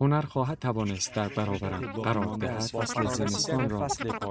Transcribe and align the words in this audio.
هنر 0.00 0.20
خواهد 0.20 0.58
توانست 0.58 1.14
در 1.14 1.28
برابرم 1.28 1.92
قرار 1.92 2.36
دهد. 2.36 2.60
فصل 2.60 3.06
زمستان 3.06 3.70
را 3.70 3.86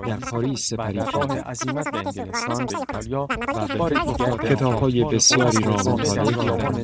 در 0.07 0.18
پاریس 0.18 0.70
سپری 0.70 1.00
کنم 1.00 1.32
عزیمت 1.32 1.91
به 1.91 1.97
انگلستان 1.97 2.65
به 2.65 2.77
ایتالیا 2.79 3.23
و 3.23 3.68
به 3.68 3.75
بار 3.75 3.93
کتاب‌های 4.38 5.04
آپارتمان 5.04 5.15
بسیاری 5.15 5.64
را 5.64 5.71
مطالعه 5.73 6.46
کردم. 6.46 6.83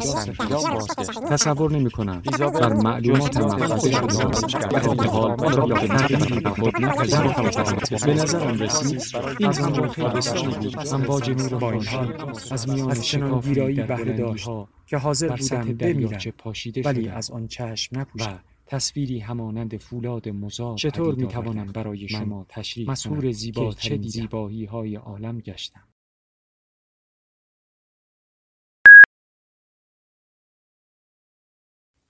تصور 1.30 1.72
نمی 1.72 1.92
کنم 1.92 2.22
بر 2.40 2.74
معلومات 2.74 3.38
جز 3.38 3.88
شده 3.88 4.68
در 4.68 4.80
حال 4.80 5.32
آن 5.32 5.58
را 5.58 5.66
به 5.66 5.88
تغییری 5.88 6.40
به 6.40 6.50
خود 6.50 6.82
نپذیرفتم 6.82 8.06
به 8.06 8.14
نظرم 8.14 8.60
رسید 8.60 9.02
این 9.40 9.54
همون 9.54 9.90
خیلی 9.90 10.10
بسیاری 10.10 10.48
بود. 10.48 10.88
امواج 10.94 11.30
نور 11.30 11.56
با 11.60 11.72
این 11.72 11.82
خورشید 11.82 12.22
حال 12.22 12.36
از 12.52 12.70
میان 12.70 13.40
ویرایی 13.40 13.76
در 13.76 13.86
بلندی‌ها 13.86 14.68
که 14.86 14.98
حاضر 14.98 15.36
بودم 15.36 15.74
بمیرم. 15.74 16.20
ولی 16.86 17.10
از 17.10 17.32
آن 17.32 17.48
چشم 17.48 18.00
نپوشم 18.00 18.40
تصویری 18.72 19.20
همانند 19.20 19.78
فولاد 19.78 20.30
مزار 20.30 20.78
چطور 20.78 21.16
می‌توانم 21.16 21.60
آوردم 21.60 21.72
برای 21.72 22.08
شما 22.08 22.46
تشریح 22.50 23.32
زیباترین 23.32 24.02
که 24.02 24.08
چه. 24.08 24.10
زیبایی 24.10 24.66
های 24.66 24.96
عالم 24.96 25.40
گشتم. 25.40 25.88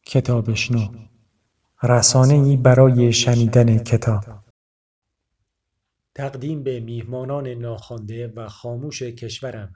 کتابشنو 0.06 1.08
رسانه 1.84 2.34
ای 2.34 2.58
برای 2.58 3.14
شنیدن 3.14 3.78
کتاب. 3.78 4.24
تقدیم 6.16 6.64
به 6.64 6.80
میهمانان 6.80 7.48
ناخوانده 7.48 8.28
و 8.28 8.48
خاموش 8.48 9.02
کشورم. 9.02 9.76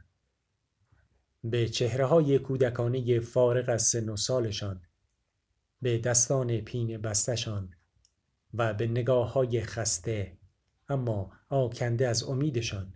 به 1.44 1.70
چهره 1.70 2.06
های 2.06 2.40
کودکانه 2.40 3.20
فارغ 3.20 3.70
از 3.70 3.84
سن 3.84 4.10
و 4.10 4.16
سالشان. 4.16 4.82
به 5.86 5.98
دستان 5.98 6.58
پین 6.58 6.98
بستشان 6.98 7.74
و 8.54 8.74
به 8.74 8.88
نگاه 8.88 9.34
های 9.34 9.62
خسته 9.62 10.38
اما 10.90 11.32
آکنده 11.50 12.08
از 12.08 12.24
امیدشان. 12.24 12.94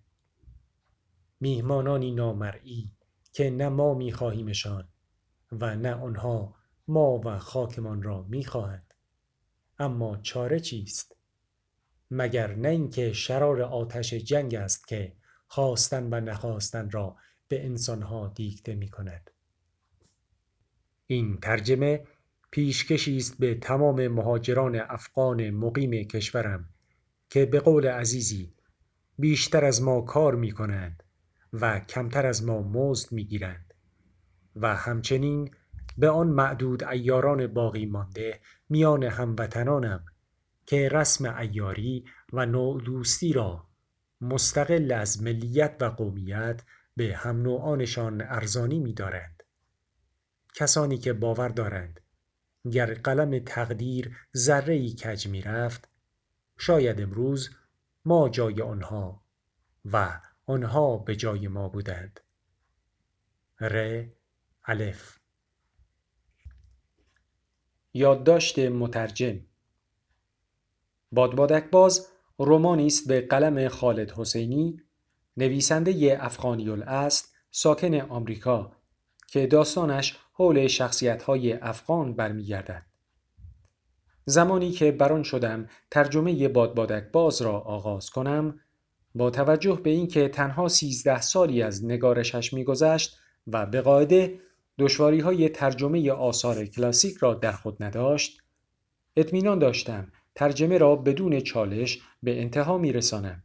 میهمانانی 1.40 2.12
نامرئی 2.12 2.92
که 3.34 3.50
نه 3.50 3.70
ما 3.70 3.94
میخواهیمشان 3.94 4.88
و 5.52 5.76
نه 5.76 5.94
آنها 5.94 6.56
ما 6.88 7.22
و 7.26 7.40
خاکمان 7.40 8.04
را 8.04 8.24
می‌خواهند. 8.24 8.94
اما 9.80 10.18
چاره 10.18 10.60
چیست؟ 10.60 11.16
مگر 12.12 12.56
نه 12.56 12.70
اینکه 12.70 13.14
شرار 13.14 13.62
آتش 13.62 14.14
جنگ 14.14 14.56
است 14.56 14.88
که 14.88 15.16
خواستن 15.48 16.14
و 16.14 16.20
نخواستن 16.20 16.90
را 16.90 17.16
به 17.48 17.66
انسانها 17.66 18.28
دیکته 18.28 18.76
می 18.76 18.90
کند. 18.90 19.32
این 21.08 21.38
ترجمه 21.38 22.06
پیشکشی 22.52 23.18
است 23.18 23.38
به 23.40 23.56
تمام 23.56 24.08
مهاجران 24.08 24.76
افغان 24.76 25.50
مقیم 25.50 26.04
کشورم 26.04 26.70
که 27.30 27.46
به 27.46 27.60
قول 27.60 27.88
عزیزی 27.88 28.54
بیشتر 29.20 29.66
از 29.66 29.82
ما 29.82 30.02
کار 30.02 30.36
می 30.36 30.52
کنند 30.52 31.04
و 31.54 31.80
کمتر 31.80 32.26
از 32.26 32.44
ما 32.44 32.62
مزد 32.62 33.12
می 33.12 33.26
گیرند 33.26 33.74
و 34.56 34.76
همچنین 34.76 35.52
به 35.98 36.10
آن 36.10 36.28
معدود 36.28 36.84
ایاران 36.84 37.48
باقی 37.48 37.86
مانده 37.86 38.40
میان 38.70 39.04
هموطنانم 39.04 40.06
که 40.66 40.90
رسم 40.90 41.36
ایاری 41.36 42.06
و 42.34 42.46
نوع 42.46 42.82
دوستی 42.82 43.34
را 43.34 43.66
مستقل 44.22 44.92
از 44.92 45.24
ملیت 45.24 45.76
و 45.82 45.86
قومیت 45.86 46.62
به 46.96 47.16
هم 47.16 47.42
نوعانشان 47.42 48.22
ارزانی 48.22 48.80
می 48.80 48.94
دارند. 48.94 49.44
کسانی 50.54 50.98
که 50.98 51.14
باور 51.14 51.50
دارند 51.50 52.00
گر 52.72 52.94
قلم 52.94 53.40
تقدیر 53.40 54.18
ذره 54.38 54.74
ای 54.74 54.94
کج 54.94 55.28
می 55.28 55.42
رفت 55.42 55.90
شاید 56.58 57.02
امروز 57.02 57.50
ما 58.06 58.30
جای 58.30 58.62
آنها 58.62 59.24
و 59.86 60.22
آنها 60.46 60.98
به 60.98 61.16
جای 61.16 61.48
ما 61.48 61.70
بودند. 61.70 62.20
ر. 63.60 64.06
الف. 64.66 65.20
یادداشت 67.94 68.60
مترجم. 68.60 69.40
بادبادک 71.12 71.70
باز 71.70 72.08
رمانی 72.40 72.88
است 72.88 73.08
به 73.08 73.22
قلم 73.22 73.68
خالد 73.68 74.12
حسینی 74.12 74.82
نویسنده 75.38 76.18
افغانی 76.22 76.70
الاصل 76.70 77.28
ساکن 77.52 77.94
آمریکا 77.94 78.72
که 79.28 79.48
داستانش 79.48 80.18
حول 80.40 80.68
شخصیت‌های 80.68 81.54
افغان 81.54 82.14
برمیگردد. 82.14 82.86
زمانی 84.26 84.72
که 84.72 84.92
بران 84.92 85.24
شدم 85.24 85.68
ترجمه 85.92 86.48
بادبادک 86.48 87.12
باز 87.12 87.42
را 87.42 87.60
آغاز 87.60 88.10
کنم 88.10 88.60
با 89.16 89.30
توجه 89.30 89.80
به 89.84 89.90
اینکه 89.90 90.28
تنها 90.28 90.68
سیزده 90.68 91.22
سالی 91.22 91.62
از 91.62 91.86
نگارشش 91.86 92.54
میگذشت 92.54 93.18
و 93.48 93.66
به 93.66 93.82
قاعده 93.82 94.40
دشواری 94.80 95.20
های 95.20 95.50
ترجمه 95.50 96.12
آثار 96.12 96.66
کلاسیک 96.66 97.18
را 97.18 97.34
در 97.34 97.52
خود 97.52 97.84
نداشت 97.84 98.42
اطمینان 99.16 99.60
داشتم 99.60 100.12
ترجمه 100.36 100.78
را 100.78 100.96
بدون 100.96 101.40
چالش 101.40 102.00
به 102.24 102.42
انتها 102.42 102.78
می 102.78 102.94
رسانم 102.94 103.44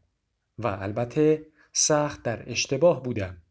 و 0.58 0.66
البته 0.66 1.46
سخت 1.72 2.22
در 2.22 2.50
اشتباه 2.50 3.02
بودم. 3.02 3.43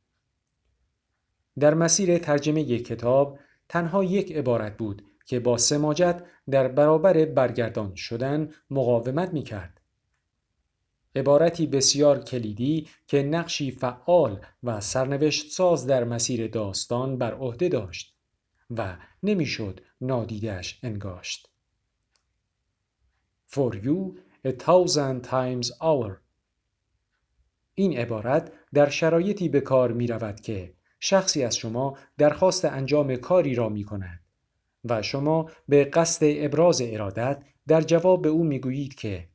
در 1.59 1.73
مسیر 1.73 2.17
ترجمه 2.17 2.79
کتاب 2.79 3.39
تنها 3.69 4.03
یک 4.03 4.31
عبارت 4.31 4.77
بود 4.77 5.05
که 5.25 5.39
با 5.39 5.57
سماجت 5.57 6.23
در 6.49 6.67
برابر 6.67 7.25
برگردان 7.25 7.95
شدن 7.95 8.49
مقاومت 8.69 9.33
می 9.33 9.43
کرد. 9.43 9.81
عبارتی 11.15 11.67
بسیار 11.67 12.19
کلیدی 12.19 12.87
که 13.07 13.23
نقشی 13.23 13.71
فعال 13.71 14.45
و 14.63 14.81
سرنوشت 14.81 15.51
ساز 15.51 15.87
در 15.87 16.03
مسیر 16.03 16.47
داستان 16.47 17.17
بر 17.17 17.33
عهده 17.33 17.69
داشت 17.69 18.15
و 18.69 18.97
نمی‌شد 19.23 19.81
نادیدش 20.01 20.79
انگاشت. 20.83 21.49
For 23.51 23.75
you 23.75 24.17
a 24.47 24.51
thousand 24.51 25.27
times 25.27 25.67
hour 25.81 26.11
این 27.75 27.97
عبارت 27.97 28.51
در 28.73 28.89
شرایطی 28.89 29.49
به 29.49 29.61
کار 29.61 29.91
می 29.91 30.07
رود 30.07 30.39
که 30.39 30.73
شخصی 31.05 31.43
از 31.43 31.57
شما 31.57 31.97
درخواست 32.17 32.65
انجام 32.65 33.15
کاری 33.15 33.55
را 33.55 33.69
می 33.69 33.83
کند 33.83 34.19
و 34.85 35.01
شما 35.01 35.49
به 35.67 35.85
قصد 35.85 36.25
ابراز 36.25 36.81
ارادت 36.85 37.43
در 37.67 37.81
جواب 37.81 38.21
به 38.21 38.29
او 38.29 38.43
می 38.43 38.59
گویید 38.59 38.95
که 38.95 39.27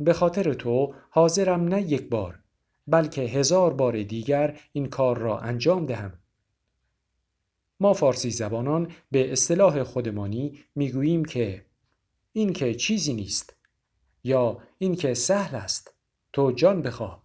به 0.00 0.12
خاطر 0.12 0.54
تو 0.54 0.94
حاضرم 1.10 1.64
نه 1.64 1.82
یک 1.82 2.08
بار 2.08 2.38
بلکه 2.86 3.22
هزار 3.22 3.74
بار 3.74 4.02
دیگر 4.02 4.60
این 4.72 4.86
کار 4.86 5.18
را 5.18 5.38
انجام 5.38 5.86
دهم. 5.86 6.18
ما 7.80 7.92
فارسی 7.92 8.30
زبانان 8.30 8.92
به 9.10 9.32
اصطلاح 9.32 9.82
خودمانی 9.82 10.58
می‌گوییم 10.74 11.24
که 11.24 11.64
این 12.32 12.52
که 12.52 12.74
چیزی 12.74 13.12
نیست 13.14 13.56
یا 14.24 14.58
این 14.78 14.94
که 14.94 15.14
سهل 15.14 15.56
است 15.56 15.94
تو 16.32 16.52
جان 16.52 16.82
بخواه 16.82 17.23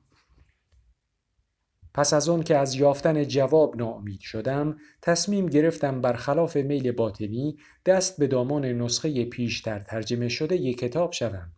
پس 1.99 2.13
از 2.13 2.29
آن 2.29 2.43
که 2.43 2.57
از 2.57 2.75
یافتن 2.75 3.23
جواب 3.23 3.77
ناامید 3.77 4.19
شدم 4.19 4.77
تصمیم 5.01 5.45
گرفتم 5.45 6.01
برخلاف 6.01 6.55
میل 6.55 6.91
باطنی 6.91 7.57
دست 7.85 8.19
به 8.19 8.27
دامان 8.27 8.65
نسخه 8.65 9.25
پیشتر 9.25 9.79
ترجمه 9.79 10.29
شده 10.29 10.55
یک 10.55 10.77
کتاب 10.77 11.11
شوم 11.11 11.51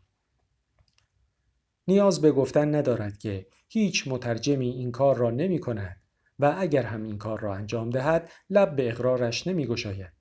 نیاز 1.87 2.21
به 2.21 2.31
گفتن 2.31 2.75
ندارد 2.75 3.17
که 3.17 3.47
هیچ 3.69 4.07
مترجمی 4.07 4.69
این 4.69 4.91
کار 4.91 5.17
را 5.17 5.31
نمی 5.31 5.59
کند 5.59 5.97
و 6.39 6.55
اگر 6.57 6.83
هم 6.83 7.03
این 7.03 7.17
کار 7.17 7.39
را 7.39 7.55
انجام 7.55 7.89
دهد 7.89 8.31
لب 8.49 8.75
به 8.75 8.89
اقرارش 8.89 9.47
نمی 9.47 9.67
گشاید. 9.67 10.13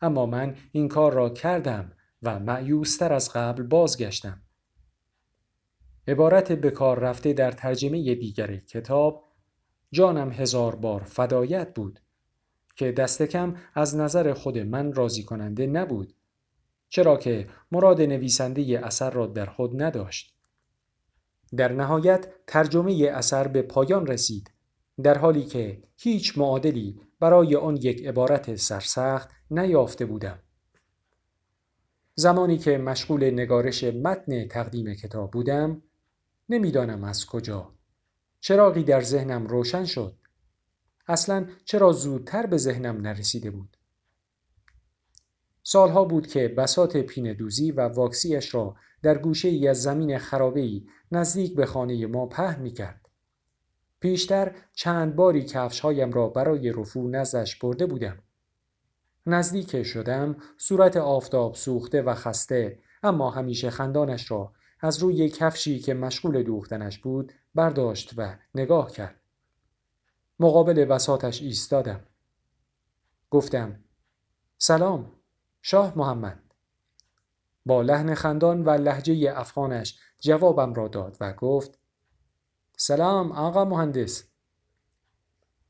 اما 0.00 0.26
من 0.26 0.56
این 0.72 0.88
کار 0.88 1.12
را 1.12 1.30
کردم 1.30 1.92
و 2.22 2.38
معیوستر 2.38 3.12
از 3.12 3.32
قبل 3.32 3.62
بازگشتم. 3.62 4.42
عبارت 6.08 6.52
به 6.52 6.70
کار 6.70 6.98
رفته 6.98 7.32
در 7.32 7.52
ترجمه 7.52 8.14
دیگر 8.14 8.56
کتاب 8.56 9.23
جانم 9.94 10.32
هزار 10.32 10.74
بار 10.74 11.02
فدایت 11.02 11.74
بود 11.74 12.00
که 12.76 12.92
دست 12.92 13.22
کم 13.22 13.56
از 13.74 13.96
نظر 13.96 14.32
خود 14.32 14.58
من 14.58 14.92
راضی 14.92 15.22
کننده 15.22 15.66
نبود 15.66 16.14
چرا 16.88 17.16
که 17.16 17.48
مراد 17.72 18.02
نویسنده 18.02 18.80
اثر 18.84 19.10
را 19.10 19.26
در 19.26 19.46
خود 19.46 19.82
نداشت. 19.82 20.34
در 21.56 21.72
نهایت 21.72 22.26
ترجمه 22.46 23.10
اثر 23.12 23.48
به 23.48 23.62
پایان 23.62 24.06
رسید 24.06 24.50
در 25.02 25.18
حالی 25.18 25.44
که 25.44 25.82
هیچ 25.96 26.38
معادلی 26.38 27.00
برای 27.20 27.56
آن 27.56 27.76
یک 27.76 28.06
عبارت 28.06 28.56
سرسخت 28.56 29.28
نیافته 29.50 30.06
بودم. 30.06 30.38
زمانی 32.14 32.58
که 32.58 32.78
مشغول 32.78 33.30
نگارش 33.30 33.84
متن 33.84 34.48
تقدیم 34.48 34.94
کتاب 34.94 35.30
بودم 35.30 35.82
نمی‌دانم 36.48 37.04
از 37.04 37.26
کجا 37.26 37.74
چراغی 38.46 38.82
در 38.82 39.00
ذهنم 39.00 39.46
روشن 39.46 39.84
شد 39.84 40.16
اصلا 41.06 41.46
چرا 41.64 41.92
زودتر 41.92 42.46
به 42.46 42.56
ذهنم 42.56 43.00
نرسیده 43.00 43.50
بود 43.50 43.76
سالها 45.62 46.04
بود 46.04 46.26
که 46.26 46.48
بسات 46.48 46.96
پینه 46.96 47.34
دوزی 47.34 47.70
و 47.70 47.80
واکسیش 47.80 48.54
را 48.54 48.76
در 49.02 49.18
گوشه 49.18 49.48
ای 49.48 49.68
از 49.68 49.82
زمین 49.82 50.18
خرابه 50.18 50.82
نزدیک 51.12 51.54
به 51.54 51.66
خانه 51.66 52.06
ما 52.06 52.26
پهن 52.26 52.62
می 52.62 52.72
کرد. 52.72 53.08
پیشتر 54.00 54.54
چند 54.72 55.16
باری 55.16 55.44
کفشهایم 55.44 56.12
را 56.12 56.28
برای 56.28 56.72
رفو 56.72 57.08
نزدش 57.08 57.56
برده 57.56 57.86
بودم. 57.86 58.18
نزدیک 59.26 59.82
شدم 59.82 60.36
صورت 60.58 60.96
آفتاب 60.96 61.54
سوخته 61.54 62.02
و 62.02 62.14
خسته 62.14 62.78
اما 63.02 63.30
همیشه 63.30 63.70
خندانش 63.70 64.30
را 64.30 64.52
از 64.80 64.98
روی 64.98 65.28
کفشی 65.28 65.78
که 65.78 65.94
مشغول 65.94 66.42
دوختنش 66.42 66.98
بود 66.98 67.32
برداشت 67.54 68.12
و 68.16 68.36
نگاه 68.54 68.90
کرد. 68.92 69.20
مقابل 70.40 70.84
بساتش 70.84 71.42
ایستادم. 71.42 72.06
گفتم 73.30 73.84
سلام 74.58 75.12
شاه 75.62 75.98
محمد 75.98 76.42
با 77.66 77.82
لحن 77.82 78.14
خندان 78.14 78.64
و 78.64 78.70
لحجه 78.70 79.32
افغانش 79.36 79.98
جوابم 80.20 80.74
را 80.74 80.88
داد 80.88 81.16
و 81.20 81.32
گفت 81.32 81.78
سلام 82.76 83.32
آقا 83.32 83.64
مهندس 83.64 84.24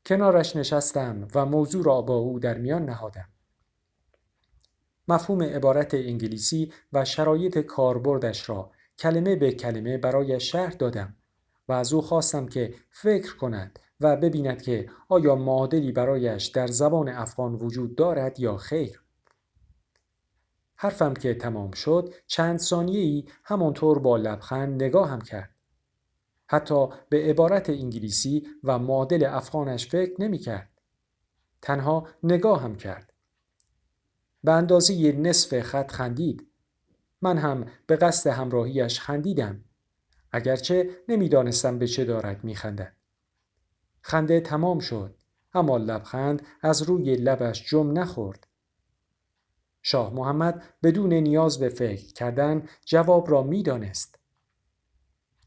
کنارش 0.05 0.55
نشستم 0.55 1.27
و 1.35 1.45
موضوع 1.45 1.85
را 1.85 2.01
با 2.01 2.15
او 2.15 2.39
در 2.39 2.57
میان 2.57 2.85
نهادم 2.85 3.29
مفهوم 5.07 5.43
عبارت 5.43 5.93
انگلیسی 5.93 6.73
و 6.93 7.05
شرایط 7.05 7.57
کاربردش 7.57 8.49
را 8.49 8.71
کلمه 8.99 9.35
به 9.35 9.51
کلمه 9.51 9.97
برای 9.97 10.39
شهر 10.39 10.71
دادم 10.71 11.17
و 11.67 11.71
از 11.73 11.93
او 11.93 12.01
خواستم 12.01 12.45
که 12.45 12.73
فکر 12.91 13.37
کند 13.37 13.79
و 13.99 14.15
ببیند 14.15 14.61
که 14.61 14.89
آیا 15.09 15.35
معادلی 15.35 15.91
برایش 15.91 16.45
در 16.45 16.67
زبان 16.67 17.09
افغان 17.09 17.55
وجود 17.55 17.95
دارد 17.95 18.39
یا 18.39 18.57
خیر. 18.57 19.01
حرفم 20.75 21.13
که 21.13 21.33
تمام 21.33 21.71
شد 21.71 22.13
چند 22.27 22.59
ثانیه 22.59 22.99
ای 22.99 23.25
همانطور 23.43 23.99
با 23.99 24.17
لبخند 24.17 24.83
نگاهم 24.83 25.21
کرد. 25.21 25.55
حتی 26.47 26.87
به 27.09 27.23
عبارت 27.23 27.69
انگلیسی 27.69 28.47
و 28.63 28.79
معادل 28.79 29.25
افغانش 29.29 29.87
فکر 29.87 30.21
نمی 30.21 30.37
کرد. 30.37 30.69
تنها 31.61 32.07
نگاهم 32.23 32.75
کرد. 32.75 33.13
به 34.43 34.51
اندازه 34.51 35.11
نصف 35.11 35.61
خط 35.61 35.91
خندید. 35.91 36.47
من 37.21 37.37
هم 37.37 37.65
به 37.87 37.95
قصد 37.95 38.29
همراهیش 38.29 38.99
خندیدم. 38.99 39.64
اگرچه 40.35 40.89
نمی‌دانستم 41.07 41.79
به 41.79 41.87
چه 41.87 42.05
دارد 42.05 42.43
میخندد. 42.43 42.95
خنده 44.01 44.39
تمام 44.39 44.79
شد 44.79 45.15
اما 45.53 45.77
لبخند 45.77 46.41
از 46.61 46.81
روی 46.81 47.15
لبش 47.15 47.69
جم 47.69 47.99
نخورد. 47.99 48.47
شاه 49.81 50.13
محمد 50.13 50.63
بدون 50.83 51.13
نیاز 51.13 51.59
به 51.59 51.69
فکر 51.69 52.13
کردن 52.13 52.63
جواب 52.85 53.31
را 53.31 53.43
می‌دانست. 53.43 54.19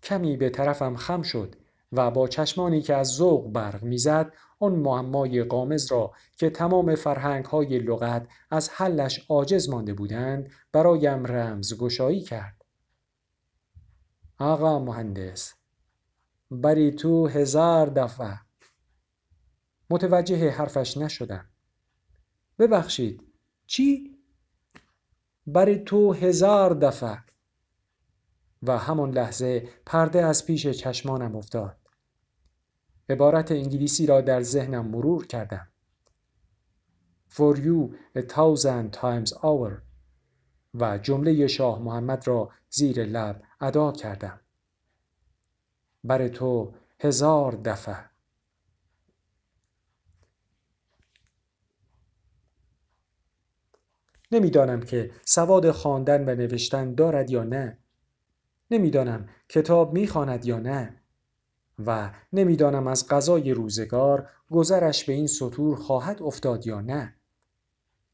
کمی 0.02 0.36
به 0.36 0.50
طرفم 0.50 0.96
خم 0.96 1.22
شد 1.22 1.54
و 1.92 2.10
با 2.10 2.28
چشمانی 2.28 2.82
که 2.82 2.94
از 2.94 3.08
ذوق 3.08 3.52
برق 3.52 3.82
می‌زد 3.82 4.32
آن 4.60 4.72
معمای 4.72 5.42
قامز 5.42 5.92
را 5.92 6.12
که 6.36 6.50
تمام 6.50 6.94
فرهنگ 6.94 7.44
های 7.44 7.78
لغت 7.78 8.28
از 8.50 8.70
حلش 8.72 9.26
عاجز 9.28 9.68
مانده 9.68 9.94
بودند 9.94 10.50
برایم 10.72 11.26
رمز 11.26 11.78
گشایی 11.78 12.20
کرد. 12.20 12.57
آقا 14.40 14.78
مهندس 14.78 15.54
بری 16.50 16.90
تو 16.90 17.26
هزار 17.26 17.86
دفعه. 17.86 18.40
متوجه 19.90 20.50
حرفش 20.50 20.96
نشدم. 20.96 21.48
ببخشید 22.58 23.22
چی؟ 23.66 24.16
بری 25.46 25.78
تو 25.78 26.12
هزار 26.12 26.74
دفعه. 26.74 27.24
و 28.62 28.78
همان 28.78 29.10
لحظه 29.10 29.68
پرده 29.86 30.24
از 30.24 30.46
پیش 30.46 30.66
چشمانم 30.66 31.36
افتاد. 31.36 31.76
عبارت 33.08 33.52
انگلیسی 33.52 34.06
را 34.06 34.20
در 34.20 34.42
ذهنم 34.42 34.86
مرور 34.86 35.26
کردم. 35.26 35.68
For 37.30 37.56
you 37.56 37.94
a 38.18 38.22
thousand 38.22 38.92
times 38.92 39.32
over. 39.42 39.82
و 40.74 40.98
جمله 40.98 41.46
شاه 41.46 41.82
محمد 41.82 42.28
را 42.28 42.50
زیر 42.70 43.04
لب 43.04 43.47
ادا 43.60 43.92
کردم. 43.92 44.40
بر 46.04 46.28
تو 46.28 46.74
هزار 47.00 47.52
دفعه. 47.52 48.04
نمی‌دانم 54.32 54.80
که 54.80 55.10
سواد 55.24 55.70
خواندن 55.70 56.28
و 56.28 56.34
نوشتن 56.34 56.94
دارد 56.94 57.30
یا 57.30 57.44
نه. 57.44 57.78
نمی‌دانم 58.70 59.28
کتاب 59.48 59.92
می‌خواند 59.92 60.46
یا 60.46 60.58
نه. 60.58 61.02
و 61.86 62.10
نمی‌دانم 62.32 62.86
از 62.86 63.08
غذای 63.08 63.52
روزگار 63.52 64.30
گذرش 64.50 65.04
به 65.04 65.12
این 65.12 65.26
سطور 65.26 65.76
خواهد 65.76 66.22
افتاد 66.22 66.66
یا 66.66 66.80
نه. 66.80 67.14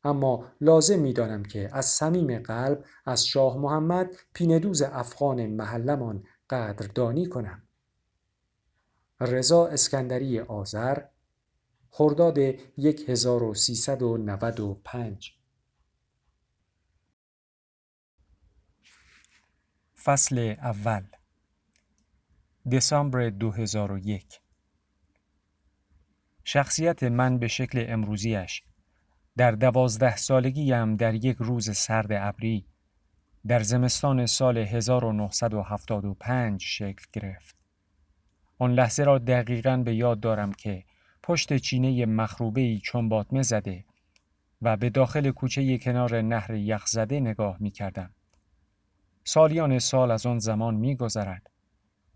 اما 0.05 0.53
لازم 0.61 0.99
می‌دانم 0.99 1.43
که 1.43 1.71
از 1.73 1.87
صمیم 1.87 2.39
قلب 2.39 2.85
از 3.07 3.27
شاه 3.27 3.59
محمد 3.59 4.17
پیندوز 4.33 4.83
افغان 4.83 5.47
محلمان 5.47 6.25
قدردانی 6.51 7.27
کنم. 7.27 7.63
رضا 9.21 9.67
اسکندری 9.67 10.41
آذر 10.41 10.99
خرداد 11.91 12.39
1395 12.39 15.39
فصل 20.05 20.55
اول. 20.59 21.03
دسامبر 22.73 23.31
2001 23.31 24.41
شخصیت 26.45 27.03
من 27.03 27.39
به 27.39 27.49
شکل 27.49 27.85
امروزیش 27.89 28.63
در 29.37 29.51
دوازده 29.51 30.17
سالگیم 30.17 30.97
در 30.97 31.15
یک 31.15 31.37
روز 31.37 31.77
سرد 31.77 32.13
ابری 32.13 32.67
در 33.47 33.63
زمستان 33.63 34.27
سال 34.27 34.59
1975 34.59 36.63
شکل 36.63 37.05
گرفت. 37.13 37.57
آن 38.59 38.73
لحظه 38.73 39.05
را 39.05 39.19
دقیقا 39.19 39.77
به 39.77 39.95
یاد 39.95 40.21
دارم 40.21 40.53
که 40.53 40.85
پشت 41.23 41.57
چینه 41.57 42.07
مخروبه‌ای 42.07 42.79
چون 42.79 43.09
باطمه 43.09 43.43
زده 43.43 43.85
و 44.63 44.77
به 44.77 44.91
داخل 44.91 45.31
کوچه 45.31 45.79
کنار 45.79 46.23
نهر 46.23 46.55
یخزده 46.55 47.21
نگاه 47.21 47.57
می 47.61 47.71
کردم. 47.71 48.11
سالیان 49.25 49.79
سال 49.79 50.11
از 50.11 50.27
آن 50.27 50.39
زمان 50.39 50.75
می 50.75 50.97
گذرد. 50.97 51.51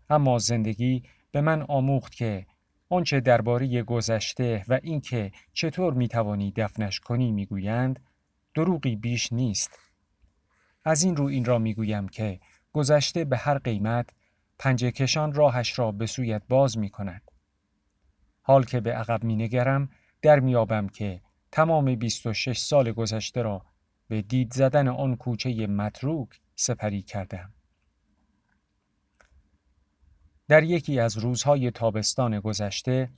اما 0.09 0.37
زندگی 0.37 1.03
به 1.31 1.41
من 1.41 1.61
آموخت 1.61 2.15
که 2.15 2.45
آنچه 2.89 3.19
درباره 3.19 3.83
گذشته 3.83 4.65
و 4.67 4.79
اینکه 4.83 5.31
چطور 5.53 5.93
می 5.93 6.07
توانی 6.07 6.51
دفنش 6.51 6.99
کنی 6.99 7.31
می‌گویند 7.31 7.99
دروغی 8.53 8.95
بیش 8.95 9.33
نیست. 9.33 9.79
از 10.85 11.03
این 11.03 11.15
رو 11.15 11.25
این 11.25 11.45
را 11.45 11.59
می‌گویم 11.59 12.07
که 12.07 12.39
گذشته 12.73 13.25
به 13.25 13.37
هر 13.37 13.57
قیمت 13.57 14.09
پنجه 14.59 14.91
کشان 14.91 15.33
راهش 15.33 15.79
را 15.79 15.91
به 15.91 16.05
سویت 16.05 16.41
باز 16.49 16.77
می 16.77 16.89
کند. 16.89 17.31
حال 18.41 18.63
که 18.63 18.79
به 18.79 18.93
عقب 18.93 19.23
می 19.23 19.35
نگرم 19.35 19.89
در 20.21 20.39
میابم 20.39 20.87
که 20.87 21.21
تمام 21.51 21.95
26 21.95 22.57
سال 22.57 22.91
گذشته 22.91 23.41
را 23.41 23.65
به 24.07 24.21
دید 24.21 24.53
زدن 24.53 24.87
آن 24.87 25.15
کوچه 25.15 25.67
متروک 25.67 26.29
سپری 26.55 27.01
کردم. 27.01 27.53
در 30.49 30.63
یکی 30.63 30.99
از 30.99 31.17
روزهای 31.17 31.71
تابستان 31.71 32.39
گذشته 32.39 33.09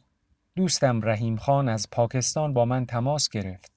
دوستم 0.55 1.01
رحیم 1.01 1.37
خان 1.37 1.69
از 1.69 1.87
پاکستان 1.91 2.53
با 2.53 2.65
من 2.65 2.85
تماس 2.85 3.29
گرفت. 3.29 3.71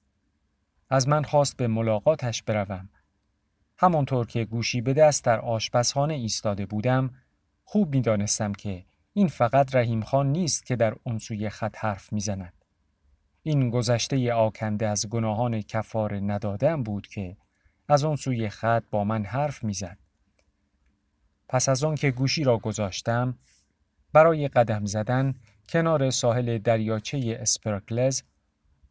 از 0.89 1.07
من 1.07 1.23
خواست 1.23 1.57
به 1.57 1.67
ملاقاتش 1.67 2.43
بروم. 2.43 2.89
همانطور 3.77 4.27
که 4.27 4.45
گوشی 4.45 4.81
به 4.81 4.93
دست 4.93 5.25
در 5.25 5.39
آشپزخانه 5.39 6.13
ایستاده 6.13 6.65
بودم 6.65 7.13
خوب 7.63 7.95
می 7.95 8.01
دانستم 8.01 8.53
که 8.53 8.85
این 9.13 9.27
فقط 9.27 9.75
رحیم 9.75 10.01
خان 10.01 10.31
نیست 10.31 10.65
که 10.65 10.75
در 10.75 10.95
اون 11.03 11.17
سوی 11.17 11.49
خط 11.49 11.77
حرف 11.77 12.13
می‌زند. 12.13 12.65
این 13.43 13.69
گذشته 13.69 14.33
آکنده 14.33 14.87
از 14.87 15.09
گناهان 15.09 15.61
کفار 15.61 16.15
ندادم 16.15 16.83
بود 16.83 17.07
که 17.07 17.37
از 17.89 18.03
اون 18.03 18.15
سوی 18.15 18.49
خط 18.49 18.83
با 18.91 19.03
من 19.03 19.25
حرف 19.25 19.63
می‌زد. 19.63 19.97
پس 21.49 21.69
از 21.69 21.83
آن 21.83 21.95
که 21.95 22.11
گوشی 22.11 22.43
را 22.43 22.57
گذاشتم 22.57 23.37
برای 24.13 24.47
قدم 24.47 24.85
زدن 24.85 25.33
کنار 25.69 26.09
ساحل 26.09 26.57
دریاچه 26.57 27.37
اسپرکلز 27.39 28.21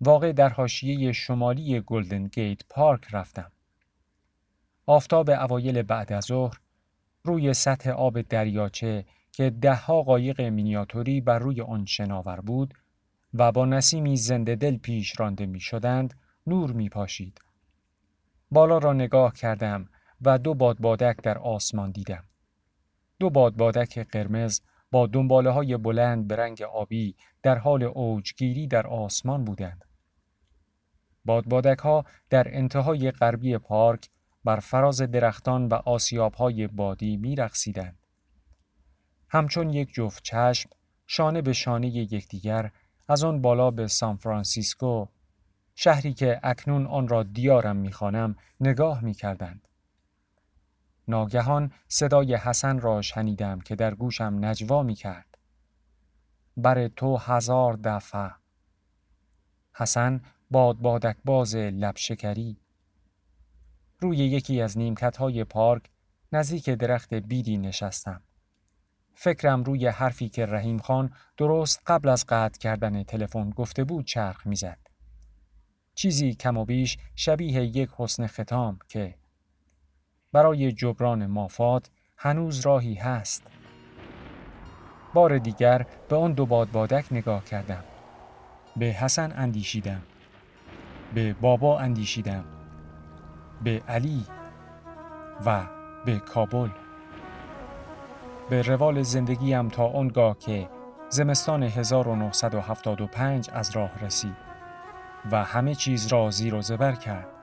واقع 0.01 0.33
در 0.33 0.49
حاشیه 0.49 1.13
شمالی 1.13 1.81
گلدن 1.81 2.27
گیت 2.27 2.63
پارک 2.69 3.07
رفتم. 3.13 3.53
آفتاب 4.87 5.31
اوایل 5.31 5.83
بعد 5.83 6.13
از 6.13 6.25
ظهر 6.25 6.61
روی 7.25 7.55
سطح 7.55 7.91
آب 7.91 8.21
دریاچه 8.21 9.05
که 9.33 9.51
دهها 9.51 10.03
قایق 10.03 10.41
مینیاتوری 10.41 11.21
بر 11.21 11.39
روی 11.39 11.61
آن 11.61 11.85
شناور 11.85 12.41
بود 12.41 12.75
و 13.35 13.53
با 13.53 13.65
نسیمی 13.65 14.17
زنده 14.17 14.57
دل 14.57 14.77
پیش 14.77 15.21
رانده 15.21 15.47
می 15.47 15.61
شدند 15.61 16.15
نور 16.47 16.73
می 16.73 16.89
پاشید. 16.89 17.41
بالا 18.51 18.79
را 18.79 18.93
نگاه 18.93 19.33
کردم 19.33 19.89
و 20.23 20.39
دو 20.39 20.55
بادبادک 20.55 21.17
در 21.23 21.39
آسمان 21.39 21.91
دیدم. 21.91 22.25
دو 23.18 23.30
بادبادک 23.30 23.99
قرمز 23.99 24.61
با 24.90 25.06
دنباله 25.06 25.50
های 25.50 25.76
بلند 25.76 26.28
به 26.28 26.37
رنگ 26.37 26.62
آبی 26.62 27.16
در 27.42 27.59
حال 27.59 27.83
اوجگیری 27.83 28.66
در 28.66 28.87
آسمان 28.87 29.44
بودند. 29.44 29.85
بادبادک 31.25 31.78
ها 31.78 32.04
در 32.30 32.56
انتهای 32.56 33.11
غربی 33.11 33.59
پارک 33.59 34.11
بر 34.44 34.61
فراز 34.61 35.02
درختان 35.02 35.68
و 35.68 35.75
آسیاب 35.75 36.35
های 36.35 36.66
بادی 36.66 37.16
می. 37.16 37.37
همچون 39.28 39.71
یک 39.71 39.92
جفت 39.92 40.23
چشم 40.23 40.71
شانه 41.06 41.42
به 41.42 41.52
شانه 41.52 41.88
یکدیگر 41.88 42.71
از 43.09 43.25
آن 43.25 43.42
بالا 43.42 43.71
به 43.71 43.87
سان 43.87 44.16
فرانسیسکو 44.16 45.06
شهری 45.75 46.14
که 46.14 46.40
اکنون 46.42 46.87
آن 46.87 47.09
را 47.09 47.23
دیارم 47.23 47.76
می‌خوانم 47.76 48.37
نگاه 48.61 49.04
می‌کردند. 49.04 49.68
ناگهان 51.09 51.73
صدای 51.89 52.35
حسن 52.35 52.81
را 52.81 53.03
شنیدم 53.03 53.61
که 53.61 53.75
در 53.75 53.95
گوشم 53.95 54.39
نجوا 54.41 54.83
می 54.83 54.95
کرد. 54.95 55.39
بر 56.57 56.89
تو 56.89 57.17
هزار 57.17 57.79
دفعه. 57.85 58.31
حسن 59.73 60.21
باد 60.51 60.77
بادک 60.77 61.17
باز 61.25 61.57
لبشکری. 61.57 62.57
روی 64.01 64.17
یکی 64.17 64.61
از 64.61 64.79
نیمکت 64.79 65.17
های 65.17 65.45
پارک 65.45 65.83
نزدیک 66.33 66.71
درخت 66.71 67.15
بیدی 67.15 67.59
نشستم. 67.59 68.23
فکرم 69.15 69.65
روی 69.65 69.87
حرفی 69.87 70.29
که 70.29 70.47
رحیم 70.47 70.79
خان 70.79 71.13
درست 71.37 71.83
قبل 71.87 72.09
از 72.09 72.25
قطع 72.29 72.59
کردن 72.59 73.03
تلفن 73.03 73.51
گفته 73.51 73.85
بود 73.85 74.05
چرخ 74.05 74.47
می‌زد. 74.47 74.79
چیزی 75.95 76.35
کم 76.35 76.57
و 76.57 76.65
بیش 76.65 76.99
شبیه 77.15 77.65
یک 77.65 77.91
حسن 77.97 78.27
ختام 78.27 78.79
که 78.89 79.15
برای 80.35 80.73
جبران 80.73 81.26
مافات 81.26 81.91
هنوز 82.17 82.61
راهی 82.67 82.95
هست. 82.95 83.43
بار 85.14 85.38
دیگر 85.38 85.87
به 86.09 86.17
آن 86.17 86.33
دو 86.33 86.47
بادبادک 86.47 87.05
نگاه 87.11 87.45
کردم. 87.45 87.85
به 88.76 88.87
حسن 88.87 89.33
اندیشیدم. 89.37 90.03
به 91.14 91.33
بابا 91.33 91.79
اندیشیدم. 91.79 92.45
به 93.64 93.83
علی 93.88 94.26
و 95.47 95.62
به 96.05 96.19
کابل. 96.19 96.69
به 98.50 98.62
روال 98.62 99.03
زندگیم 99.03 99.69
تا 99.69 99.87
آنگاه 99.87 100.38
که 100.38 100.69
زمستان 101.09 101.62
1975 101.62 103.50
از 103.53 103.71
راه 103.71 103.91
رسید 104.05 104.37
و 105.31 105.45
همه 105.45 105.75
چیز 105.75 106.07
را 106.07 106.31
زیر 106.31 106.55
و 106.55 106.62
زبر 106.62 106.93
کرد 106.93 107.34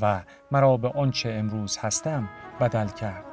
و 0.00 0.22
مرا 0.50 0.76
به 0.76 0.88
آنچه 0.88 1.30
امروز 1.30 1.78
هستم 1.78 2.28
بدل 2.60 2.88
کرد. 2.88 3.24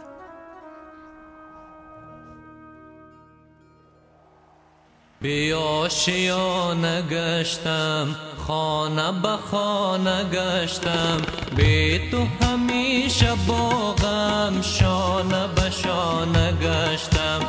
بیاشیا 5.22 6.74
نگشتم 6.74 8.16
خانه 8.38 9.12
به 9.22 9.28
خانه 9.52 10.24
گشتم. 10.24 11.18
به 11.56 12.02
تو 12.12 12.26
همیشه 12.46 13.32
باغم 13.48 14.62
شانه 14.62 15.48
به 15.48 15.70
شانه 15.70 16.52
گشتم. 16.52 17.40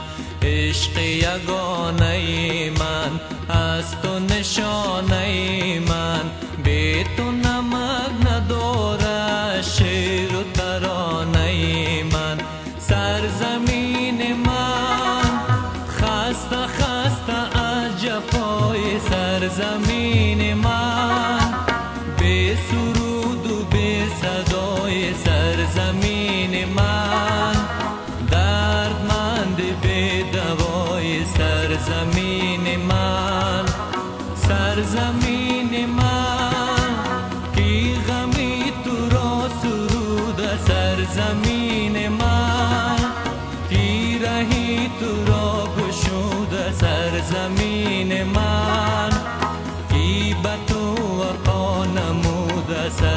عشق 0.43 0.99
یگانه 0.99 2.71
من 2.71 3.21
از 3.49 4.00
تو 4.03 4.19
نشانه 4.19 5.81
من. 5.81 6.31
به 6.65 7.05
تو 7.17 7.48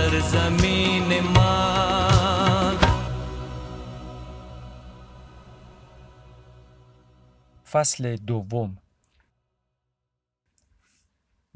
سرزمین 0.01 1.21
من 1.21 2.77
فصل 7.71 8.15
دوم. 8.15 8.77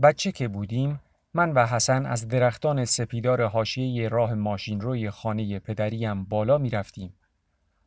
بچه 0.01 0.31
که 0.31 0.47
بودیم 0.47 0.99
من 1.33 1.51
و 1.51 1.65
حسن 1.65 2.05
از 2.05 2.27
درختان 2.27 2.85
سپیدار 2.85 3.45
حاشیه 3.45 4.07
راه 4.07 4.33
ماشین 4.33 4.81
روی 4.81 5.09
خانه 5.09 5.59
پدریم 5.59 6.23
بالا 6.23 6.57
می 6.57 6.69
رفتیم 6.69 7.13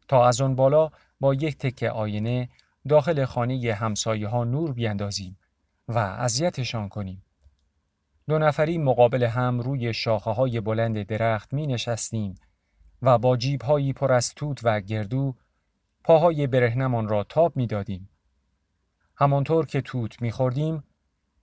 تا 0.09 0.29
از 0.29 0.41
آن 0.41 0.55
بالا 0.55 0.91
با 1.21 1.35
یک 1.35 1.59
تکه 1.59 1.91
آینه 1.91 2.49
داخل 2.89 3.25
خانه 3.25 3.75
همسایه 3.75 4.29
ها 4.29 4.45
نور 4.45 4.73
بیندازیم 4.73 5.39
و 5.89 5.99
اذیتشان 5.99 6.89
کنیم. 6.89 7.23
دو 8.29 8.39
نفری 8.39 8.79
مقابل 8.79 9.23
هم 9.23 9.61
روی 9.61 9.95
شاخه 9.95 10.31
های 10.31 10.61
بلند 10.61 11.03
درخت 11.03 11.53
می 11.53 11.67
نشستیم 11.67 12.35
و 13.03 13.19
با 13.19 13.37
جیب 13.37 13.63
هایی 13.63 13.93
پر 13.93 14.13
از 14.13 14.35
توت 14.35 14.61
و 14.63 14.81
گردو 14.81 15.35
پاهای 16.05 16.47
برهنمان 16.47 17.09
را 17.09 17.25
تاب 17.25 17.57
می 17.57 17.67
دادیم. 17.67 18.09
همانطور 19.17 19.67
که 19.67 19.81
توت 19.81 20.23
می 20.23 20.31
خوردیم 20.31 20.85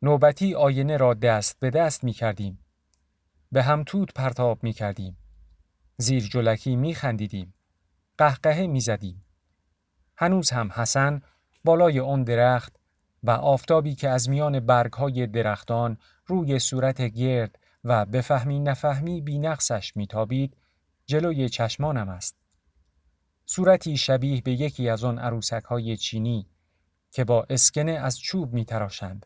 نوبتی 0.01 0.55
آینه 0.55 0.97
را 0.97 1.13
دست 1.13 1.59
به 1.59 1.69
دست 1.69 2.03
می 2.03 2.13
کردیم. 2.13 2.59
به 3.51 3.63
هم 3.63 3.83
توت 3.83 4.13
پرتاب 4.13 4.63
می 4.63 4.73
کردیم. 4.73 5.17
زیر 5.97 6.23
جلکی 6.23 6.75
می 6.75 6.95
خندیدیم. 6.95 7.53
قهقهه 8.17 8.67
می 8.67 8.79
زدیم. 8.79 9.25
هنوز 10.17 10.49
هم 10.49 10.71
حسن 10.71 11.21
بالای 11.63 11.99
آن 11.99 12.23
درخت 12.23 12.79
و 13.25 13.29
آفتابی 13.29 13.95
که 13.95 14.09
از 14.09 14.29
میان 14.29 14.59
برگهای 14.59 15.27
درختان 15.27 15.97
روی 16.25 16.59
صورت 16.59 17.01
گرد 17.01 17.59
و 17.83 18.05
بفهمی 18.05 18.59
نفهمی 18.59 19.21
بینقصش 19.21 19.95
میتابید 19.95 20.57
جلوی 21.05 21.49
چشمانم 21.49 22.09
است. 22.09 22.35
صورتی 23.45 23.97
شبیه 23.97 24.41
به 24.41 24.51
یکی 24.51 24.89
از 24.89 25.03
آن 25.03 25.19
عروسک 25.19 25.63
های 25.63 25.97
چینی 25.97 26.47
که 27.11 27.23
با 27.23 27.45
اسکنه 27.49 27.91
از 27.91 28.19
چوب 28.19 28.53
میتراشند. 28.53 29.25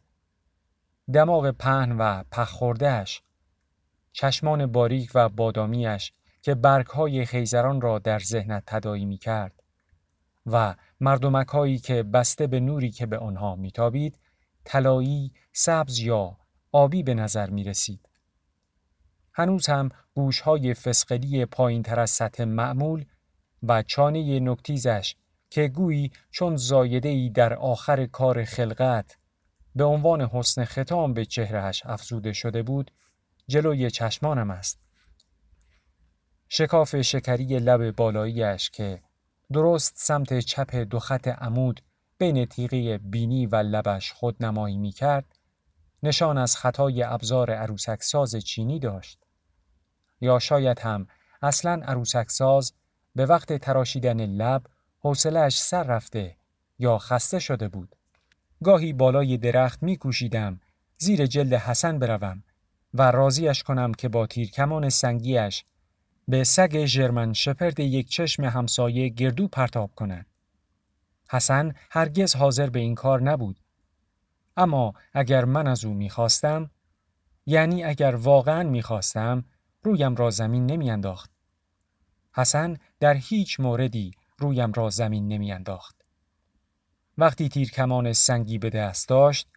دماغ 1.14 1.52
پهن 1.52 1.98
و 1.98 2.24
پخوردهش، 2.32 3.22
چشمان 4.12 4.66
باریک 4.66 5.12
و 5.16 5.30
بادامیش 5.30 6.14
که 6.42 6.56
برگهای 6.56 7.26
خیزران 7.26 7.82
را 7.82 8.00
در 8.00 8.20
ذهنت 8.20 8.64
تدایی 8.66 9.06
می 9.06 9.18
کرد 9.18 9.64
و 10.52 10.76
مردمک 11.00 11.48
هایی 11.48 11.80
که 11.80 12.04
بسته 12.04 12.48
به 12.48 12.60
نوری 12.60 12.92
که 12.92 13.06
به 13.06 13.18
آنها 13.18 13.56
میتابید 13.56 14.20
طلایی، 14.64 15.34
سبز 15.54 16.00
یا 16.00 16.38
آبی 16.72 17.04
به 17.04 17.14
نظر 17.14 17.50
می 17.50 17.64
رسید. 17.64 18.10
هنوز 19.34 19.68
هم 19.68 19.90
گوشهای 20.14 20.74
فسقلی 20.74 21.46
پایین 21.46 21.84
تر 21.84 22.00
از 22.00 22.10
سطح 22.10 22.44
معمول 22.44 23.06
و 23.64 23.84
چانه 23.84 24.40
نکتیزش 24.40 25.16
که 25.50 25.68
گویی 25.68 26.12
چون 26.32 26.56
زایده 26.56 27.10
ای 27.10 27.30
در 27.30 27.54
آخر 27.54 28.06
کار 28.06 28.46
خلقت 28.46 29.18
به 29.76 29.84
عنوان 29.84 30.22
حسن 30.22 30.66
ختام 30.66 31.14
به 31.14 31.26
چهرهش 31.26 31.82
افزوده 31.86 32.34
شده 32.34 32.64
بود 32.64 32.92
جلوی 33.48 33.92
چشمانم 33.92 34.52
است. 34.52 34.80
شکاف 36.50 37.02
شکری 37.02 37.60
لب 37.60 37.92
بالاییش 37.92 38.70
که 38.70 39.02
درست 39.54 39.94
سمت 39.98 40.40
چپ 40.40 40.76
دو 40.76 41.00
خط 41.00 41.28
عمود 41.28 41.82
بین 42.18 42.46
تیغه 42.46 42.98
بینی 42.98 43.46
و 43.46 43.56
لبش 43.56 44.12
خود 44.12 44.44
نمایی 44.44 44.78
می 44.78 44.92
کرد 44.92 45.26
نشان 46.04 46.38
از 46.38 46.56
خطای 46.56 47.04
ابزار 47.04 47.52
عروسک 47.52 48.04
ساز 48.04 48.36
چینی 48.36 48.80
داشت. 48.80 49.20
یا 50.22 50.40
شاید 50.40 50.80
هم 50.80 51.08
اصلا 51.42 51.82
عروسک 51.86 52.30
ساز 52.30 52.74
به 53.16 53.26
وقت 53.26 53.54
تراشیدن 53.54 54.26
لب 54.26 54.66
حوصله‌اش 55.00 55.62
سر 55.62 55.84
رفته 55.84 56.36
یا 56.80 56.98
خسته 56.98 57.40
شده 57.40 57.68
بود. 57.68 57.96
گاهی 58.64 58.94
بالای 58.94 59.38
درخت 59.38 59.84
می 59.84 59.98
کوشیدم 59.98 60.60
زیر 60.98 61.26
جلد 61.26 61.54
حسن 61.54 62.00
بروم 62.00 62.44
و 62.94 63.12
راضیش 63.12 63.64
کنم 63.64 63.94
که 63.94 64.10
با 64.10 64.28
تیرکمان 64.28 64.90
سنگیش 64.90 65.64
به 66.30 66.44
سگ 66.44 66.86
ژرمن 66.86 67.34
شپرد 67.34 67.80
یک 67.80 68.10
چشم 68.10 68.44
همسایه 68.44 69.10
گردو 69.10 69.48
پرتاب 69.48 69.96
کند. 69.96 70.26
حسن 71.30 71.74
هرگز 71.92 72.36
حاضر 72.36 72.70
به 72.70 72.80
این 72.80 72.96
کار 72.96 73.22
نبود. 73.22 73.60
اما 74.58 74.94
اگر 75.14 75.46
من 75.46 75.68
از 75.68 75.86
او 75.86 75.94
می‌خواستم 75.94 76.70
یعنی 77.46 77.84
اگر 77.84 78.16
واقعا 78.16 78.64
می‌خواستم 78.64 79.46
رویم 79.84 80.16
را 80.16 80.30
زمین 80.30 80.66
نمیانداخت. 80.66 81.32
حسن 82.36 82.78
در 83.00 83.14
هیچ 83.14 83.60
موردی 83.60 84.12
رویم 84.38 84.72
را 84.72 84.90
زمین 84.90 85.28
نمیانداخت. 85.28 86.06
وقتی 87.18 87.50
تیرکمان 87.50 88.14
سنگی 88.14 88.58
به 88.58 88.70
دست 88.70 89.10
داشت 89.10 89.50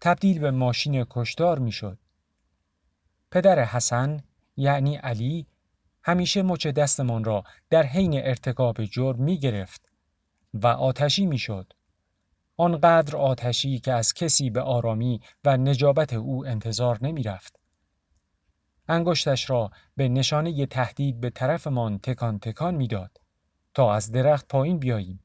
تبدیل 0.00 0.38
به 0.38 0.50
ماشین 0.50 1.06
کشدار 1.10 1.58
می‌شد. 1.58 1.98
پدر 3.30 3.64
حسن 3.64 4.22
یعنی 4.56 4.96
علی 4.96 5.46
همیشه 6.04 6.42
مچ 6.42 6.66
دستمان 6.66 7.24
را 7.24 7.44
در 7.70 7.82
حین 7.82 8.12
ارتکاب 8.14 8.84
جرم 8.84 9.22
می 9.22 9.38
گرفت 9.38 9.88
و 10.54 10.66
آتشی 10.66 11.26
می 11.26 11.38
شد. 11.38 11.72
آنقدر 12.56 13.16
آتشی 13.16 13.78
که 13.78 13.92
از 13.92 14.14
کسی 14.14 14.50
به 14.50 14.60
آرامی 14.60 15.20
و 15.44 15.56
نجابت 15.56 16.12
او 16.12 16.46
انتظار 16.46 16.98
نمی 17.02 17.22
رفت. 17.22 17.60
انگشتش 18.88 19.50
را 19.50 19.70
به 19.96 20.08
نشانه 20.08 20.66
تهدید 20.66 21.20
به 21.20 21.30
طرفمان 21.30 21.98
تکان 21.98 22.38
تکان 22.38 22.74
می‌داد 22.74 23.20
تا 23.74 23.94
از 23.94 24.12
درخت 24.12 24.48
پایین 24.48 24.78
بیاییم. 24.78 25.20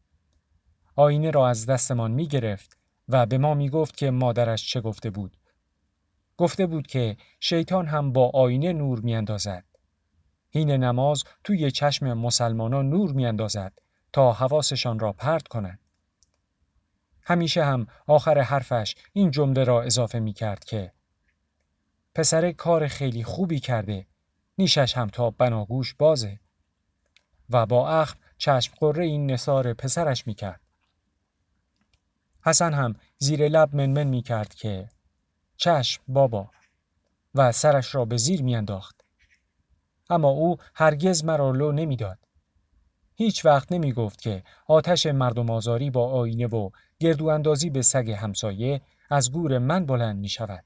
آینه 0.95 1.31
را 1.31 1.49
از 1.49 1.65
دستمان 1.65 2.11
می 2.11 2.27
گرفت 2.27 2.77
و 3.09 3.25
به 3.25 3.37
ما 3.37 3.53
می 3.53 3.69
گفت 3.69 3.97
که 3.97 4.11
مادرش 4.11 4.71
چه 4.71 4.81
گفته 4.81 5.09
بود. 5.09 5.37
گفته 6.37 6.65
بود 6.65 6.87
که 6.87 7.17
شیطان 7.39 7.87
هم 7.87 8.11
با 8.11 8.31
آینه 8.33 8.73
نور 8.73 8.99
می 8.99 9.15
اندازد. 9.15 9.68
حین 10.51 10.71
نماز 10.71 11.23
توی 11.43 11.71
چشم 11.71 12.13
مسلمانان 12.13 12.89
نور 12.89 13.11
میاندازد 13.11 13.79
تا 14.13 14.33
حواسشان 14.33 14.99
را 14.99 15.13
پرت 15.13 15.47
کند. 15.47 15.79
همیشه 17.23 17.65
هم 17.65 17.87
آخر 18.07 18.39
حرفش 18.39 18.95
این 19.13 19.31
جمله 19.31 19.63
را 19.63 19.81
اضافه 19.81 20.19
می 20.19 20.33
کرد 20.33 20.63
که 20.63 20.93
پسر 22.15 22.51
کار 22.51 22.87
خیلی 22.87 23.23
خوبی 23.23 23.59
کرده 23.59 24.07
نیشش 24.57 24.97
هم 24.97 25.07
تا 25.07 25.29
بناگوش 25.29 25.93
بازه 25.93 26.39
و 27.49 27.65
با 27.65 27.89
اخم 27.89 28.19
چشم 28.37 28.73
قره 28.79 29.05
این 29.05 29.31
نصار 29.31 29.73
پسرش 29.73 30.27
می 30.27 30.33
کرد. 30.33 30.61
حسن 32.45 32.73
هم 32.73 32.95
زیر 33.17 33.47
لب 33.47 33.75
منمن 33.75 34.03
می 34.03 34.21
کرد 34.21 34.53
که 34.53 34.89
چشم 35.57 36.03
بابا 36.07 36.51
و 37.35 37.51
سرش 37.51 37.95
را 37.95 38.05
به 38.05 38.17
زیر 38.17 38.43
می 38.43 38.55
انداخت. 38.55 38.98
اما 40.09 40.29
او 40.29 40.57
هرگز 40.75 41.23
مرا 41.23 41.51
لو 41.51 41.71
نمی‌داد. 41.71 42.17
هیچ 43.15 43.45
وقت 43.45 43.71
نمی 43.71 43.93
گفت 43.93 44.21
که 44.21 44.43
آتش 44.67 45.05
مردم 45.05 45.49
آزاری 45.49 45.89
با 45.89 46.09
آینه 46.09 46.47
و 46.47 46.69
گردو 46.99 47.27
اندازی 47.27 47.69
به 47.69 47.81
سگ 47.81 48.11
همسایه 48.11 48.81
از 49.09 49.31
گور 49.31 49.57
من 49.57 49.85
بلند 49.85 50.19
می 50.19 50.29
شود. 50.29 50.65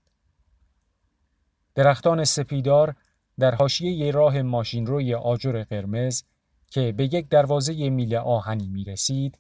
درختان 1.75 2.23
سپیدار 2.23 2.95
در 3.39 3.55
حاشیه 3.55 4.11
راه 4.11 4.41
ماشین 4.41 4.85
روی 4.85 5.13
آجر 5.15 5.63
قرمز 5.63 6.23
که 6.67 6.91
به 6.91 7.03
یک 7.03 7.29
دروازه 7.29 7.89
میله 7.89 8.19
آهنی 8.19 8.67
می 8.67 8.83
رسید 8.83 9.39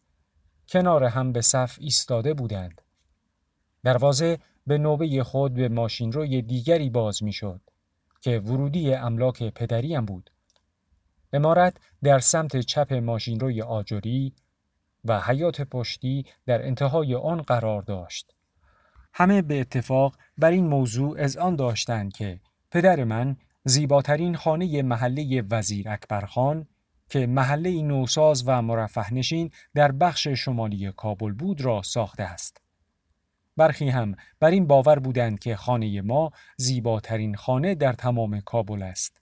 کنار 0.69 1.03
هم 1.03 1.31
به 1.31 1.41
صف 1.41 1.77
ایستاده 1.79 2.33
بودند. 2.33 2.81
دروازه 3.83 4.39
به 4.67 4.77
نوبه 4.77 5.23
خود 5.23 5.53
به 5.53 5.69
ماشین 5.69 6.11
روی 6.11 6.41
دیگری 6.41 6.89
باز 6.89 7.23
می 7.23 7.33
شد. 7.33 7.61
که 8.23 8.39
ورودی 8.39 8.93
املاک 8.93 9.43
پدریم 9.43 10.05
بود. 10.05 10.29
امارت 11.33 11.77
در 12.03 12.19
سمت 12.19 12.57
چپ 12.57 12.93
ماشینروی 12.93 13.61
آجری 13.61 14.33
و 15.05 15.19
حیات 15.19 15.61
پشتی 15.61 16.25
در 16.45 16.65
انتهای 16.65 17.15
آن 17.15 17.41
قرار 17.41 17.81
داشت. 17.81 18.35
همه 19.13 19.41
به 19.41 19.59
اتفاق 19.59 20.17
بر 20.37 20.51
این 20.51 20.67
موضوع 20.67 21.19
از 21.19 21.37
آن 21.37 21.55
داشتند 21.55 22.13
که 22.13 22.39
پدر 22.71 23.03
من 23.03 23.37
زیباترین 23.65 24.35
خانه 24.35 24.81
محله 24.81 25.41
وزیر 25.41 25.89
اکبرخان 25.89 26.67
که 27.09 27.27
محله 27.27 27.81
نوساز 27.81 28.43
و 28.47 28.61
مرفه 28.61 29.13
نشین 29.13 29.51
در 29.73 29.91
بخش 29.91 30.27
شمالی 30.27 30.91
کابل 30.91 31.31
بود 31.31 31.61
را 31.61 31.81
ساخته 31.81 32.23
است. 32.23 32.62
برخی 33.57 33.89
هم 33.89 34.15
بر 34.39 34.51
این 34.51 34.67
باور 34.67 34.99
بودند 34.99 35.39
که 35.39 35.55
خانه 35.55 36.01
ما 36.01 36.31
زیباترین 36.57 37.35
خانه 37.35 37.75
در 37.75 37.93
تمام 37.93 38.39
کابل 38.39 38.83
است. 38.83 39.21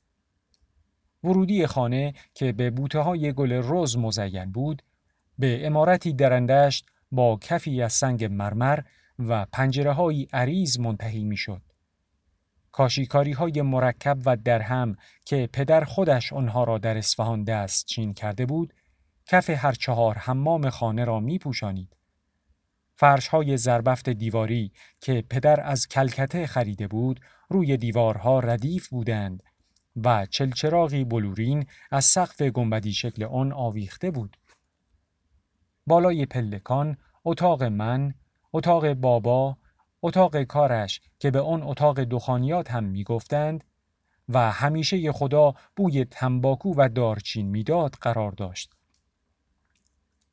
ورودی 1.23 1.67
خانه 1.67 2.13
که 2.33 2.51
به 2.51 2.69
بوته 2.69 2.99
های 2.99 3.33
گل 3.33 3.53
روز 3.53 3.97
مزین 3.97 4.51
بود، 4.51 4.81
به 5.39 5.67
امارتی 5.67 6.13
درندشت 6.13 6.85
با 7.11 7.37
کفی 7.41 7.81
از 7.81 7.93
سنگ 7.93 8.25
مرمر 8.25 8.79
و 9.19 9.45
پنجره 9.45 9.91
های 9.91 10.27
عریض 10.33 10.79
منتهی 10.79 11.23
می 11.23 11.37
شد. 11.37 11.61
کاشیکاری 12.71 13.31
های 13.31 13.61
مرکب 13.61 14.17
و 14.25 14.37
درهم 14.37 14.95
که 15.25 15.49
پدر 15.53 15.83
خودش 15.83 16.33
آنها 16.33 16.63
را 16.63 16.77
در 16.77 16.97
اصفهان 16.97 17.43
دست 17.43 17.85
چین 17.85 18.13
کرده 18.13 18.45
بود، 18.45 18.73
کف 19.25 19.49
هر 19.49 19.71
چهار 19.71 20.17
حمام 20.17 20.69
خانه 20.69 21.05
را 21.05 21.19
می 21.19 21.39
پوشانید. 21.39 21.95
فرش 23.01 23.27
های 23.27 23.57
زربفت 23.57 24.09
دیواری 24.09 24.71
که 24.99 25.23
پدر 25.29 25.61
از 25.61 25.87
کلکته 25.87 26.47
خریده 26.47 26.87
بود 26.87 27.19
روی 27.49 27.77
دیوارها 27.77 28.39
ردیف 28.39 28.87
بودند 28.87 29.43
و 30.03 30.25
چلچراغی 30.25 31.03
بلورین 31.03 31.65
از 31.91 32.05
سقف 32.05 32.41
گنبدی 32.41 32.93
شکل 32.93 33.23
آن 33.23 33.51
آویخته 33.51 34.11
بود. 34.11 34.37
بالای 35.87 36.25
پلکان 36.25 36.97
اتاق 37.25 37.63
من، 37.63 38.13
اتاق 38.53 38.93
بابا، 38.93 39.57
اتاق 40.01 40.43
کارش 40.43 41.01
که 41.19 41.31
به 41.31 41.41
آن 41.41 41.63
اتاق 41.63 42.03
دخانیات 42.03 42.71
هم 42.71 42.83
می‌گفتند 42.83 43.63
و 44.29 44.51
همیشه 44.51 45.11
خدا 45.11 45.53
بوی 45.75 46.05
تنباکو 46.05 46.73
و 46.77 46.89
دارچین 46.89 47.47
می‌داد 47.47 47.95
قرار 48.01 48.31
داشت. 48.31 48.73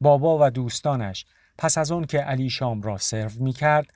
بابا 0.00 0.38
و 0.40 0.50
دوستانش 0.50 1.26
پس 1.58 1.78
از 1.78 1.92
آن 1.92 2.04
که 2.04 2.18
علی 2.18 2.50
شام 2.50 2.82
را 2.82 2.98
سرو 2.98 3.30
می 3.42 3.52
کرد 3.52 3.92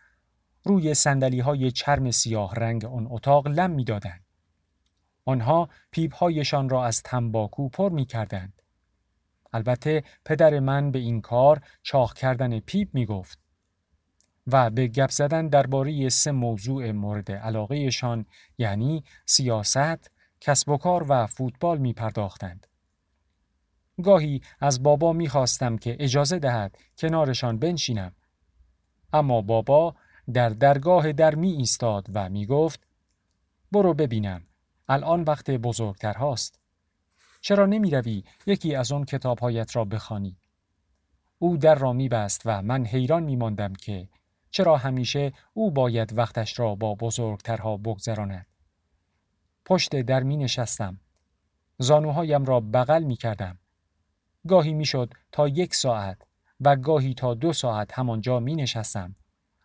روی 0.65 0.95
سندلی 0.95 1.41
های 1.41 1.71
چرم 1.71 2.11
سیاه 2.11 2.55
رنگ 2.55 2.85
آن 2.85 3.07
اتاق 3.11 3.49
لم 3.49 3.71
می 3.71 3.85
دادن. 3.85 4.21
آنها 5.25 5.69
پیپ 5.91 6.15
هایشان 6.15 6.69
را 6.69 6.85
از 6.85 7.03
تنباکو 7.03 7.69
پر 7.69 7.91
می 7.91 8.05
کردند. 8.05 8.63
البته 9.53 10.05
پدر 10.25 10.61
من 10.61 10.91
به 10.91 10.99
این 10.99 11.21
کار 11.21 11.61
چاخ 11.83 12.15
کردن 12.15 12.61
پیپ 12.61 12.89
می 12.93 13.07
گفت 13.07 13.39
و 14.47 14.71
به 14.71 14.89
گپ 14.89 15.11
زدن 15.11 15.49
درباره 15.49 16.09
سه 16.09 16.33
موضوع 16.33 16.91
مورد 16.91 17.33
علاقهشان 17.33 18.27
یعنی 18.59 19.05
سیاست، 19.27 20.11
کسب 20.41 20.69
و 20.69 20.77
کار 20.77 21.07
و 21.09 21.27
فوتبال 21.27 21.79
می 21.79 21.93
پرداختند. 21.93 22.67
گاهی 24.03 24.41
از 24.61 24.83
بابا 24.83 25.13
می‌خواستم 25.13 25.77
که 25.77 25.97
اجازه 26.01 26.39
دهد 26.39 26.79
کنارشان 26.99 27.59
بنشینم. 27.59 28.13
اما 29.13 29.43
بابا 29.43 29.95
در 30.33 30.49
درگاه 30.49 31.13
در 31.13 31.35
می 31.35 31.51
ایستاد 31.51 32.07
و 32.15 32.29
می 32.29 32.47
گفت 32.47 32.87
برو 33.73 33.95
ببینم 33.95 34.43
الان 34.89 35.23
وقت 35.23 35.51
بزرگتر 35.51 36.13
هاست. 36.13 36.61
چرا 37.41 37.67
نمی 37.67 37.91
روی 37.91 38.25
یکی 38.47 38.75
از 38.75 38.93
آن 38.93 39.05
کتابهایت 39.05 39.77
را 39.77 39.85
بخوانی؟ 39.85 40.37
او 41.39 41.57
در 41.57 41.75
را 41.75 41.93
می 41.93 42.09
بست 42.09 42.43
و 42.45 42.63
من 42.63 42.87
حیران 42.87 43.23
می 43.23 43.37
ماندم 43.37 43.73
که 43.73 44.09
چرا 44.51 44.77
همیشه 44.77 45.33
او 45.55 45.71
باید 45.71 46.19
وقتش 46.19 46.59
را 46.59 46.75
با 46.75 46.95
بزرگترها 46.95 47.77
بگذراند. 47.77 48.47
پشت 49.65 50.01
در 50.01 50.23
می 50.23 50.37
نشستم. 50.37 51.01
زانوهایم 51.79 52.45
را 52.45 52.61
بغل 52.61 53.03
می 53.03 53.17
کردم. 53.17 53.59
گاهی 54.49 54.73
می‌شد 54.73 55.15
تا 55.33 55.49
یک 55.49 55.75
ساعت 55.75 56.19
و 56.61 56.77
گاهی 56.77 57.15
تا 57.15 57.35
دو 57.35 57.53
ساعت 57.53 57.99
همانجا 57.99 58.41
می 58.41 58.55
نشستم 58.55 59.17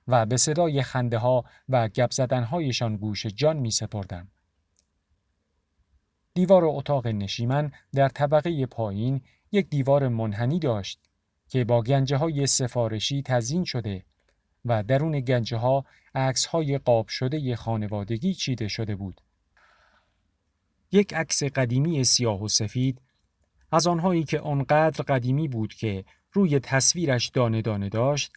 و 0.07 0.25
به 0.25 0.37
صدای 0.37 0.81
خنده 0.81 1.17
ها 1.17 1.45
و 1.69 1.87
گپ 1.87 2.11
زدن 2.11 2.43
هایشان 2.43 2.97
گوش 2.97 3.25
جان 3.25 3.57
می 3.57 3.71
سپردم. 3.71 4.27
دیوار 6.33 6.65
اتاق 6.65 7.07
نشیمن 7.07 7.71
در 7.93 8.09
طبقه 8.09 8.65
پایین 8.65 9.21
یک 9.51 9.69
دیوار 9.69 10.07
منحنی 10.07 10.59
داشت 10.59 10.99
که 11.49 11.63
با 11.63 11.81
گنجه 11.81 12.17
های 12.17 12.47
سفارشی 12.47 13.21
تزیین 13.21 13.63
شده 13.63 14.05
و 14.65 14.83
درون 14.83 15.19
گنجه 15.19 15.57
ها 15.57 15.85
عکس 16.15 16.45
های 16.45 16.77
قاب 16.77 17.07
شده 17.07 17.55
خانوادگی 17.55 18.33
چیده 18.33 18.67
شده 18.67 18.95
بود. 18.95 19.21
یک 20.91 21.13
عکس 21.13 21.43
قدیمی 21.43 22.03
سیاه 22.03 22.43
و 22.43 22.47
سفید 22.47 23.01
از 23.71 23.87
آنهایی 23.87 24.23
که 24.23 24.39
آنقدر 24.39 25.03
قدیمی 25.03 25.47
بود 25.47 25.73
که 25.73 26.05
روی 26.33 26.59
تصویرش 26.59 27.27
دانه 27.27 27.61
دانه 27.61 27.89
داشت 27.89 28.31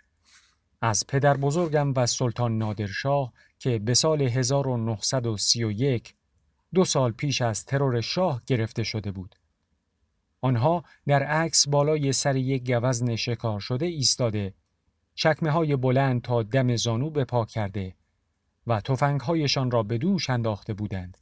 از 0.80 1.06
پدر 1.06 1.36
بزرگم 1.36 1.94
و 1.96 2.06
سلطان 2.06 2.58
نادرشاه 2.58 3.32
که 3.58 3.78
به 3.78 3.94
سال 3.94 4.22
1931 4.22 6.14
دو 6.74 6.84
سال 6.84 7.12
پیش 7.12 7.42
از 7.42 7.64
ترور 7.64 8.00
شاه 8.00 8.42
گرفته 8.46 8.82
شده 8.82 9.10
بود. 9.10 9.34
آنها 10.40 10.84
در 11.06 11.22
عکس 11.22 11.68
بالای 11.68 12.12
سر 12.12 12.36
یک 12.36 12.72
گوزن 12.72 13.16
شکار 13.16 13.60
شده 13.60 13.86
ایستاده 13.86 14.54
چکمه 15.14 15.50
های 15.50 15.76
بلند 15.76 16.22
تا 16.22 16.42
دم 16.42 16.76
زانو 16.76 17.10
به 17.10 17.24
پا 17.24 17.44
کرده 17.44 17.94
و 18.66 18.80
هایشان 19.22 19.70
را 19.70 19.82
به 19.82 19.98
دوش 19.98 20.30
انداخته 20.30 20.74
بودند. 20.74 21.18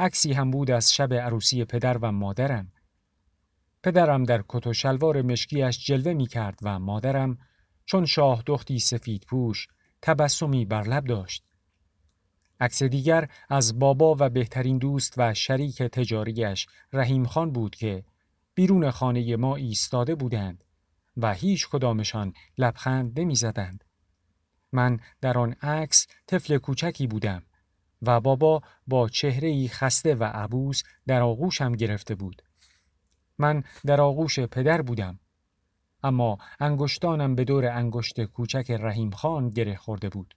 عکسی 0.00 0.32
هم 0.32 0.50
بود 0.50 0.70
از 0.70 0.94
شب 0.94 1.14
عروسی 1.14 1.64
پدر 1.64 1.98
و 1.98 2.12
مادرم. 2.12 2.72
پدرم 3.82 4.24
در 4.24 4.44
کت 4.48 4.66
و 4.66 4.72
شلوار 4.72 5.22
مشکیش 5.22 5.86
جلوه 5.86 6.12
می 6.12 6.26
کرد 6.26 6.58
و 6.62 6.78
مادرم 6.78 7.38
چون 7.86 8.06
شاه 8.06 8.42
دختی 8.46 8.78
سفید 8.78 9.24
پوش 9.28 9.68
تبسمی 10.02 10.64
بر 10.64 10.82
لب 10.82 11.04
داشت. 11.04 11.44
عکس 12.60 12.82
دیگر 12.82 13.28
از 13.48 13.78
بابا 13.78 14.16
و 14.18 14.30
بهترین 14.30 14.78
دوست 14.78 15.14
و 15.16 15.34
شریک 15.34 15.82
تجاریش 15.82 16.66
رحیم 16.92 17.24
خان 17.24 17.52
بود 17.52 17.76
که 17.76 18.04
بیرون 18.54 18.90
خانه 18.90 19.36
ما 19.36 19.56
ایستاده 19.56 20.14
بودند 20.14 20.64
و 21.16 21.34
هیچ 21.34 21.68
کدامشان 21.68 22.32
لبخند 22.58 23.20
نمی 23.20 23.34
زدند. 23.34 23.84
من 24.72 25.00
در 25.20 25.38
آن 25.38 25.52
عکس 25.52 26.06
طفل 26.26 26.58
کوچکی 26.58 27.06
بودم 27.06 27.42
و 28.02 28.20
بابا 28.20 28.62
با 28.86 29.08
چهره 29.08 29.68
خسته 29.68 30.14
و 30.14 30.24
عبوس 30.24 30.82
در 31.06 31.22
آغوشم 31.22 31.72
گرفته 31.72 32.14
بود. 32.14 32.42
من 33.38 33.64
در 33.86 34.00
آغوش 34.00 34.40
پدر 34.40 34.82
بودم 34.82 35.18
اما 36.02 36.38
انگشتانم 36.60 37.34
به 37.34 37.44
دور 37.44 37.66
انگشت 37.66 38.24
کوچک 38.24 38.70
رحیم 38.70 39.10
خان 39.10 39.48
گره 39.48 39.76
خورده 39.76 40.08
بود. 40.08 40.34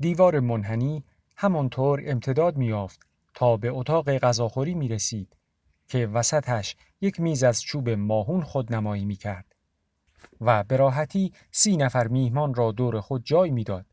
دیوار 0.00 0.40
منحنی 0.40 1.04
همانطور 1.36 2.02
امتداد 2.06 2.56
میافت 2.56 3.00
تا 3.34 3.56
به 3.56 3.68
اتاق 3.70 4.18
غذاخوری 4.18 4.74
می 4.74 4.88
رسید 4.88 5.36
که 5.88 6.06
وسطش 6.06 6.76
یک 7.00 7.20
میز 7.20 7.42
از 7.42 7.62
چوب 7.62 7.90
ماهون 7.90 8.42
خود 8.42 8.74
نمایی 8.74 9.04
می 9.04 9.16
کرد 9.16 9.54
و 10.40 10.64
به 10.64 10.76
راحتی 10.76 11.32
سی 11.50 11.76
نفر 11.76 12.08
میهمان 12.08 12.54
را 12.54 12.72
دور 12.72 13.00
خود 13.00 13.24
جای 13.24 13.50
می‌داد 13.50 13.86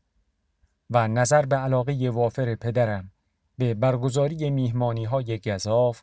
و 0.90 1.08
نظر 1.08 1.46
به 1.46 1.56
علاقه 1.56 2.10
وافر 2.10 2.54
پدرم 2.54 3.12
به 3.58 3.74
برگزاری 3.74 4.50
میهمانی 4.50 5.04
های 5.04 5.38
گذاف 5.38 6.02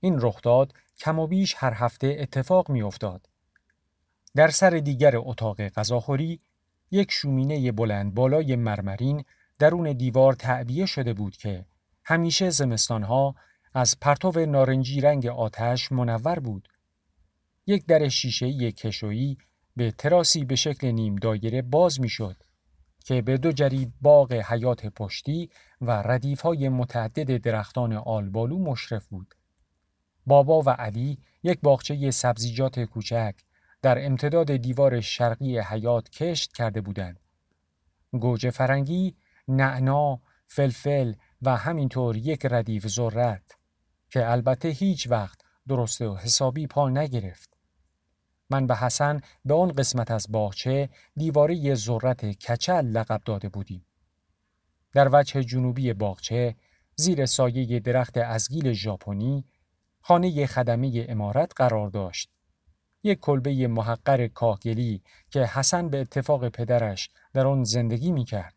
این 0.00 0.20
رخداد 0.20 0.72
کم 0.98 1.18
و 1.18 1.26
بیش 1.26 1.54
هر 1.58 1.72
هفته 1.74 2.16
اتفاق 2.20 2.70
می 2.70 2.82
افتاد. 2.82 3.28
در 4.34 4.48
سر 4.48 4.70
دیگر 4.70 5.12
اتاق 5.16 5.68
غذاخوری 5.68 6.40
یک 6.90 7.10
شومینه 7.10 7.72
بلند 7.72 8.14
بالای 8.14 8.56
مرمرین 8.56 9.24
درون 9.58 9.92
دیوار 9.92 10.32
تعبیه 10.32 10.86
شده 10.86 11.12
بود 11.12 11.36
که 11.36 11.66
همیشه 12.04 12.50
زمستانها 12.50 13.34
از 13.74 14.00
پرتو 14.00 14.46
نارنجی 14.46 15.00
رنگ 15.00 15.26
آتش 15.26 15.92
منور 15.92 16.38
بود. 16.38 16.68
یک 17.66 17.86
در 17.86 18.08
شیشه 18.08 18.72
کشویی 18.72 19.38
به 19.76 19.90
تراسی 19.90 20.44
به 20.44 20.56
شکل 20.56 20.90
نیم 20.90 21.16
دایره 21.16 21.62
باز 21.62 22.00
می‌شد 22.00 22.36
که 23.04 23.22
به 23.22 23.36
دو 23.36 23.52
جریب 23.52 23.92
باغ 24.00 24.32
حیات 24.32 24.86
پشتی 24.86 25.50
و 25.80 25.90
ردیف 25.90 26.40
های 26.40 26.68
متعدد 26.68 27.36
درختان 27.36 27.92
آلبالو 27.92 28.58
مشرف 28.58 29.06
بود. 29.06 29.34
بابا 30.26 30.62
و 30.62 30.70
علی 30.70 31.18
یک 31.42 31.60
باغچه 31.60 32.10
سبزیجات 32.10 32.80
کوچک 32.80 33.34
در 33.82 34.06
امتداد 34.06 34.56
دیوار 34.56 35.00
شرقی 35.00 35.58
حیات 35.58 36.10
کشت 36.10 36.52
کرده 36.52 36.80
بودند. 36.80 37.20
گوجه 38.12 38.50
فرنگی، 38.50 39.16
نعنا، 39.48 40.20
فلفل 40.46 41.14
و 41.42 41.56
همینطور 41.56 42.16
یک 42.16 42.46
ردیف 42.46 42.86
ذرت 42.86 43.56
که 44.10 44.30
البته 44.30 44.68
هیچ 44.68 45.10
وقت 45.10 45.40
درست 45.68 46.00
و 46.00 46.16
حسابی 46.16 46.66
پا 46.66 46.88
نگرفت. 46.88 47.51
من 48.52 48.66
به 48.66 48.76
حسن 48.76 49.20
به 49.44 49.54
آن 49.54 49.72
قسمت 49.72 50.10
از 50.10 50.26
باغچه 50.30 50.88
دیواره 51.16 51.74
ذرت 51.74 52.24
کچل 52.26 52.84
لقب 52.86 53.20
داده 53.24 53.48
بودیم. 53.48 53.86
در 54.92 55.08
وجه 55.12 55.42
جنوبی 55.42 55.92
باغچه 55.92 56.56
زیر 56.96 57.26
سایه 57.26 57.80
درخت 57.80 58.18
ازگیل 58.18 58.72
ژاپنی 58.72 59.44
خانه 60.00 60.46
خدمه 60.46 61.06
امارت 61.08 61.52
قرار 61.56 61.88
داشت. 61.88 62.30
یک 63.02 63.20
کلبه 63.20 63.68
محقر 63.68 64.26
کاهگلی 64.28 65.02
که 65.30 65.40
حسن 65.44 65.88
به 65.88 66.00
اتفاق 66.00 66.48
پدرش 66.48 67.10
در 67.32 67.46
آن 67.46 67.64
زندگی 67.64 68.12
می 68.12 68.24
کرد. 68.24 68.54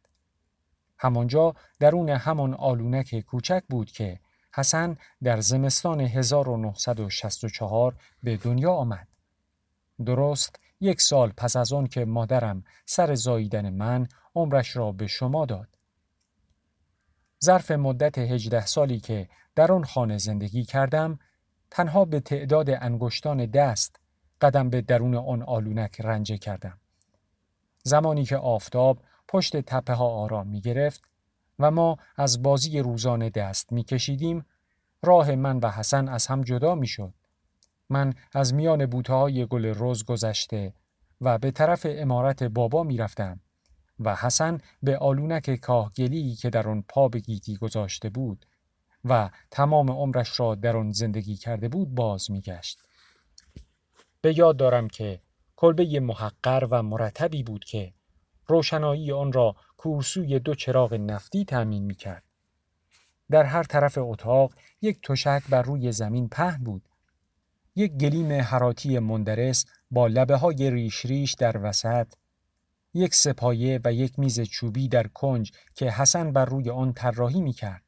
همانجا 0.98 1.56
درون 1.80 2.10
همان 2.10 2.54
آلونک 2.54 3.20
کوچک 3.20 3.64
بود 3.70 3.92
که 3.92 4.20
حسن 4.56 4.98
در 5.24 5.40
زمستان 5.40 6.02
1964 6.02 7.96
به 8.24 8.38
دنیا 8.38 8.72
آمد. 8.72 9.14
درست 10.06 10.60
یک 10.80 11.02
سال 11.02 11.34
پس 11.38 11.56
از 11.56 11.74
آن 11.74 11.88
که 11.88 12.06
مادرم 12.06 12.64
سر 12.86 13.16
زاییدن 13.16 13.70
من 13.70 14.08
عمرش 14.36 14.76
را 14.76 14.92
به 14.92 15.08
شما 15.08 15.46
داد. 15.46 15.68
ظرف 17.44 17.72
مدت 17.72 18.18
هجده 18.18 18.66
سالی 18.66 19.00
که 19.00 19.30
در 19.56 19.72
آن 19.72 19.84
خانه 19.84 20.18
زندگی 20.18 20.64
کردم 20.64 21.20
تنها 21.72 22.06
به 22.06 22.20
تعداد 22.20 22.70
انگشتان 22.70 23.46
دست 23.46 24.00
قدم 24.42 24.70
به 24.70 24.82
درون 24.82 25.16
آن 25.16 25.42
آلونک 25.44 26.02
رنجه 26.02 26.38
کردم. 26.38 26.80
زمانی 27.84 28.26
که 28.26 28.38
آفتاب 28.38 29.00
پشت 29.28 29.58
تپه 29.58 29.94
ها 29.94 30.08
آرام 30.08 30.48
می 30.48 30.62
گرفت 30.62 31.02
و 31.60 31.72
ما 31.72 31.98
از 32.16 32.42
بازی 32.42 32.80
روزانه 32.80 33.30
دست 33.30 33.72
می 33.72 33.84
کشیدیم 33.84 34.46
راه 35.04 35.36
من 35.36 35.60
و 35.60 35.70
حسن 35.72 36.08
از 36.08 36.28
هم 36.28 36.42
جدا 36.42 36.76
می 36.76 36.88
شد. 36.88 37.14
من 37.89 38.13
از 38.34 38.54
میان 38.54 38.86
بوته 38.86 39.13
های 39.13 39.45
گل 39.45 39.65
روز 39.65 40.06
گذشته 40.06 40.74
و 41.21 41.38
به 41.38 41.52
طرف 41.52 41.86
امارت 41.89 42.43
بابا 42.43 42.84
می 42.84 42.98
رفتم 42.98 43.39
و 44.00 44.15
حسن 44.15 44.58
به 44.84 44.98
آلونک 44.98 45.56
کاهگلی 45.56 46.36
که 46.36 46.50
در 46.50 46.67
آن 46.67 46.84
پا 46.89 47.08
به 47.08 47.19
گیتی 47.19 47.56
گذاشته 47.56 48.10
بود 48.10 48.45
و 49.06 49.30
تمام 49.52 49.91
عمرش 49.91 50.39
را 50.39 50.56
در 50.56 50.78
آن 50.78 50.91
زندگی 50.91 51.36
کرده 51.36 51.69
بود 51.69 51.95
باز 51.95 52.32
می 52.32 52.41
گشت. 52.41 52.80
به 54.21 54.38
یاد 54.38 54.58
دارم 54.58 54.88
که 54.88 55.21
کلبه 55.56 56.00
محقر 56.00 56.67
و 56.71 56.84
مرتبی 56.84 57.43
بود 57.43 57.65
که 57.65 57.93
روشنایی 58.48 59.12
آن 59.12 59.34
را 59.34 59.56
کورسوی 59.78 60.39
دو 60.39 60.56
چراغ 60.56 60.93
نفتی 60.93 61.45
تأمین 61.45 61.84
می 61.84 61.95
کرد. 61.95 62.24
در 63.30 63.43
هر 63.43 63.63
طرف 63.63 63.98
اتاق 63.98 64.54
یک 64.82 65.02
تشک 65.02 65.43
بر 65.50 65.62
روی 65.62 65.91
زمین 65.91 66.30
پهن 66.30 66.63
بود. 66.63 66.89
یک 67.76 67.92
گلیم 67.92 68.32
حراتی 68.32 69.00
مندرس 69.00 69.66
با 69.92 70.08
لبه 70.08 70.36
های 70.36 70.72
ریش 70.72 71.06
ریش 71.06 71.34
در 71.34 71.58
وسط، 71.58 72.14
یک 72.94 73.16
سپایه 73.16 73.80
و 73.84 73.94
یک 73.94 74.20
میز 74.20 74.42
چوبی 74.42 74.88
در 74.88 75.08
کنج 75.08 75.52
که 75.74 75.92
حسن 75.92 76.32
بر 76.32 76.46
روی 76.46 76.70
آن 76.70 76.94
طراحی 76.94 77.42
می 77.42 77.54
کرد. 77.54 77.84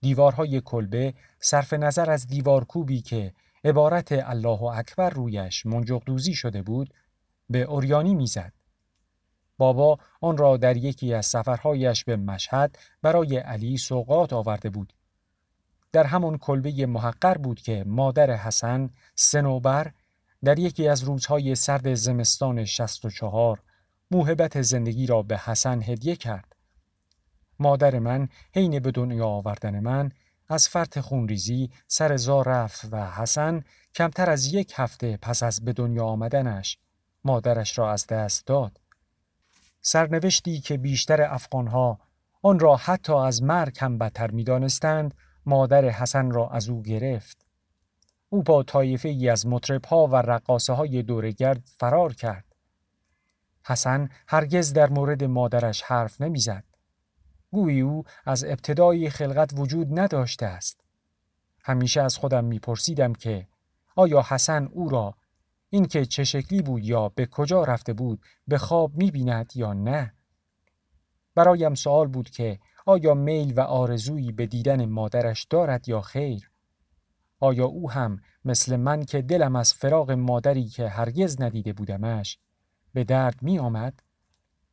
دیوارهای 0.00 0.60
کلبه 0.60 1.14
صرف 1.40 1.72
نظر 1.72 2.10
از 2.10 2.26
دیوارکوبی 2.26 3.00
که 3.00 3.34
عبارت 3.64 4.12
الله 4.12 4.62
اکبر 4.62 5.10
رویش 5.10 5.66
منجق 5.66 6.16
شده 6.18 6.62
بود 6.62 6.94
به 7.50 7.62
اوریانی 7.62 8.14
می‌زد. 8.14 8.52
بابا 9.58 9.98
آن 10.20 10.36
را 10.36 10.56
در 10.56 10.76
یکی 10.76 11.14
از 11.14 11.26
سفرهایش 11.26 12.04
به 12.04 12.16
مشهد 12.16 12.78
برای 13.02 13.36
علی 13.36 13.78
سوقات 13.78 14.32
آورده 14.32 14.70
بود. 14.70 14.92
در 15.96 16.06
همان 16.06 16.38
کلبه 16.38 16.86
محقر 16.86 17.34
بود 17.38 17.60
که 17.60 17.84
مادر 17.86 18.30
حسن 18.30 18.90
سنوبر 19.14 19.92
در 20.44 20.58
یکی 20.58 20.88
از 20.88 21.02
روزهای 21.02 21.54
سرد 21.54 21.94
زمستان 21.94 22.64
64 22.64 23.62
موهبت 24.10 24.62
زندگی 24.62 25.06
را 25.06 25.22
به 25.22 25.38
حسن 25.38 25.82
هدیه 25.82 26.16
کرد. 26.16 26.56
مادر 27.58 27.98
من 27.98 28.28
حین 28.54 28.78
به 28.78 28.90
دنیا 28.90 29.26
آوردن 29.26 29.80
من 29.80 30.12
از 30.48 30.68
فرط 30.68 30.98
خونریزی 30.98 31.70
سر 31.86 32.16
زار 32.16 32.48
رفت 32.48 32.88
و 32.92 33.10
حسن 33.10 33.64
کمتر 33.94 34.30
از 34.30 34.54
یک 34.54 34.72
هفته 34.76 35.16
پس 35.16 35.42
از 35.42 35.64
به 35.64 35.72
دنیا 35.72 36.04
آمدنش 36.04 36.78
مادرش 37.24 37.78
را 37.78 37.92
از 37.92 38.06
دست 38.06 38.46
داد. 38.46 38.80
سرنوشتی 39.80 40.60
که 40.60 40.76
بیشتر 40.76 41.22
افغانها 41.22 41.98
آن 42.42 42.58
را 42.58 42.76
حتی 42.76 43.12
از 43.12 43.42
مرگ 43.42 43.76
هم 43.80 43.98
بدتر 43.98 44.30
می 44.30 44.44
دانستند 44.44 45.14
مادر 45.46 45.84
حسن 45.84 46.30
را 46.30 46.48
از 46.48 46.68
او 46.68 46.82
گرفت. 46.82 47.46
او 48.28 48.42
با 48.42 48.62
طایفه 48.62 49.08
ای 49.08 49.28
از 49.28 49.46
مطربها 49.46 50.06
و 50.06 50.16
رقاصه 50.16 50.72
های 50.72 51.02
دورگرد 51.02 51.68
فرار 51.78 52.12
کرد. 52.14 52.44
حسن 53.66 54.08
هرگز 54.28 54.72
در 54.72 54.90
مورد 54.90 55.24
مادرش 55.24 55.82
حرف 55.82 56.20
نمی‌زد. 56.20 56.64
گویی 57.50 57.80
او 57.80 58.04
از 58.24 58.44
ابتدای 58.44 59.10
خلقت 59.10 59.50
وجود 59.56 59.98
نداشته 59.98 60.46
است. 60.46 60.80
همیشه 61.64 62.02
از 62.02 62.16
خودم 62.16 62.44
میپرسیدم 62.44 63.12
که 63.12 63.46
آیا 63.96 64.24
حسن 64.28 64.64
او 64.72 64.88
را 64.88 65.14
اینکه 65.70 66.06
چه 66.06 66.24
شکلی 66.24 66.62
بود 66.62 66.84
یا 66.84 67.08
به 67.08 67.26
کجا 67.26 67.64
رفته 67.64 67.92
بود 67.92 68.22
به 68.48 68.58
خواب 68.58 68.96
می‌بیند 68.96 69.52
یا 69.54 69.72
نه؟ 69.72 70.12
برایم 71.34 71.74
سوال 71.74 72.06
بود 72.08 72.30
که 72.30 72.58
آیا 72.88 73.14
میل 73.14 73.58
و 73.58 73.60
آرزویی 73.60 74.32
به 74.32 74.46
دیدن 74.46 74.84
مادرش 74.84 75.44
دارد 75.44 75.88
یا 75.88 76.00
خیر؟ 76.00 76.50
آیا 77.40 77.64
او 77.64 77.90
هم 77.90 78.20
مثل 78.44 78.76
من 78.76 79.04
که 79.04 79.22
دلم 79.22 79.56
از 79.56 79.74
فراغ 79.74 80.10
مادری 80.10 80.68
که 80.68 80.88
هرگز 80.88 81.40
ندیده 81.40 81.72
بودمش 81.72 82.38
به 82.94 83.04
درد 83.04 83.42
می 83.42 83.58
آمد؟ 83.58 84.02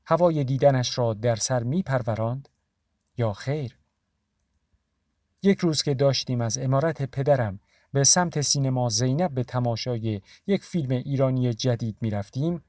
هوای 0.05 0.43
دیدنش 0.43 0.97
را 0.97 1.13
در 1.13 1.35
سر 1.35 1.63
می 1.63 1.83
پروراند؟ 1.83 2.49
یا 3.17 3.33
خیر؟ 3.33 3.77
یک 5.43 5.59
روز 5.59 5.81
که 5.81 5.93
داشتیم 5.93 6.41
از 6.41 6.57
امارت 6.57 7.01
پدرم 7.01 7.59
به 7.93 8.03
سمت 8.03 8.41
سینما 8.41 8.89
زینب 8.89 9.33
به 9.33 9.43
تماشای 9.43 10.21
یک 10.47 10.63
فیلم 10.63 10.91
ایرانی 10.91 11.53
جدید 11.53 11.97
می 12.01 12.09
رفتیم 12.09 12.63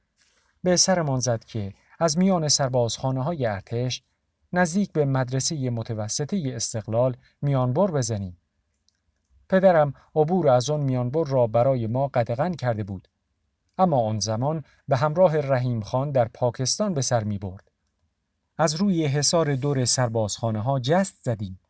به 0.62 0.76
سرمان 0.76 1.20
زد 1.20 1.44
که 1.44 1.74
از 1.98 2.18
میان 2.18 2.48
سربازخانه 2.48 3.22
های 3.24 3.46
ارتش 3.46 4.02
نزدیک 4.59 4.93
به 4.93 5.05
مدرسه 5.05 5.71
متوسطه 5.71 6.43
استقلال 6.55 7.17
میانبر 7.43 7.90
بزنیم. 7.90 8.37
پدرم 9.49 9.95
عبور 10.14 10.49
از 10.49 10.71
آن 10.71 10.81
میانبر 10.81 11.25
را 11.25 11.47
برای 11.47 11.87
ما 11.87 12.09
قدغن 12.09 12.55
کرده 12.55 12.85
بود. 12.85 13.09
اما 13.79 14.01
آن 14.01 14.19
زمان 14.19 14.64
به 14.88 14.97
همراه 14.97 15.37
رحیم 15.37 15.81
خان 15.81 16.11
در 16.11 16.29
پاکستان 16.29 16.95
به 16.95 17.03
سر 17.03 17.25
می 17.25 17.38
برد. 17.38 17.71
از 18.59 18.75
روی 18.75 19.07
حصار 19.07 19.55
دور 19.55 19.85
سربازخانه 19.85 20.61
ها 20.61 20.81
جست 20.81 21.17
زدیم. 21.23 21.61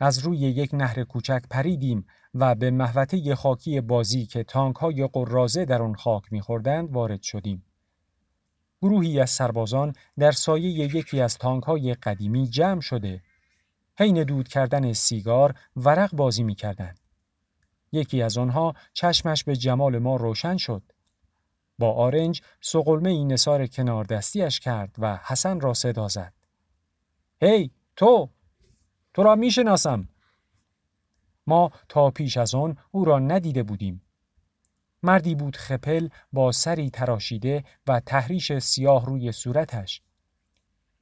از 0.00 0.18
روی 0.18 0.38
یک 0.38 0.74
نهر 0.74 1.04
کوچک 1.04 1.42
پریدیم 1.50 2.06
و 2.34 2.54
به 2.54 2.70
محوطه 2.70 3.34
خاکی 3.34 3.80
بازی 3.80 4.26
که 4.26 4.44
تانک 4.44 4.76
های 4.76 5.08
قرازه 5.12 5.64
در 5.64 5.82
آن 5.82 5.94
خاک 5.94 6.32
میخوردند 6.32 6.92
وارد 6.92 7.22
شدیم. 7.22 7.64
گروهی 8.82 9.20
از 9.20 9.30
سربازان 9.30 9.92
در 10.18 10.32
سایه 10.32 10.96
یکی 10.96 11.20
از 11.20 11.38
تانک 11.38 11.64
های 11.64 11.94
قدیمی 11.94 12.48
جمع 12.48 12.80
شده. 12.80 13.22
حین 13.98 14.24
دود 14.24 14.48
کردن 14.48 14.92
سیگار 14.92 15.54
ورق 15.76 16.14
بازی 16.14 16.42
می‌کردند. 16.42 17.00
یکی 17.92 18.22
از 18.22 18.38
آنها 18.38 18.74
چشمش 18.92 19.44
به 19.44 19.56
جمال 19.56 19.98
ما 19.98 20.16
روشن 20.16 20.56
شد. 20.56 20.82
با 21.78 21.92
آرنج 21.92 22.42
سقلمه 22.60 23.10
این 23.10 23.32
نصار 23.32 23.66
کنار 23.66 24.04
دستیش 24.04 24.60
کرد 24.60 24.96
و 24.98 25.16
حسن 25.24 25.60
را 25.60 25.74
صدا 25.74 26.08
زد. 26.08 26.32
هی 27.42 27.70
تو 27.96 28.28
تو 29.14 29.22
را 29.22 29.34
می‌شناسم 29.34 30.08
ما 31.46 31.70
تا 31.88 32.10
پیش 32.10 32.36
از 32.36 32.54
آن 32.54 32.76
او 32.90 33.04
را 33.04 33.18
ندیده 33.18 33.62
بودیم 33.62 34.02
مردی 35.02 35.34
بود 35.34 35.56
خپل 35.56 36.08
با 36.32 36.52
سری 36.52 36.90
تراشیده 36.90 37.64
و 37.86 38.00
تحریش 38.00 38.58
سیاه 38.58 39.06
روی 39.06 39.32
صورتش. 39.32 40.02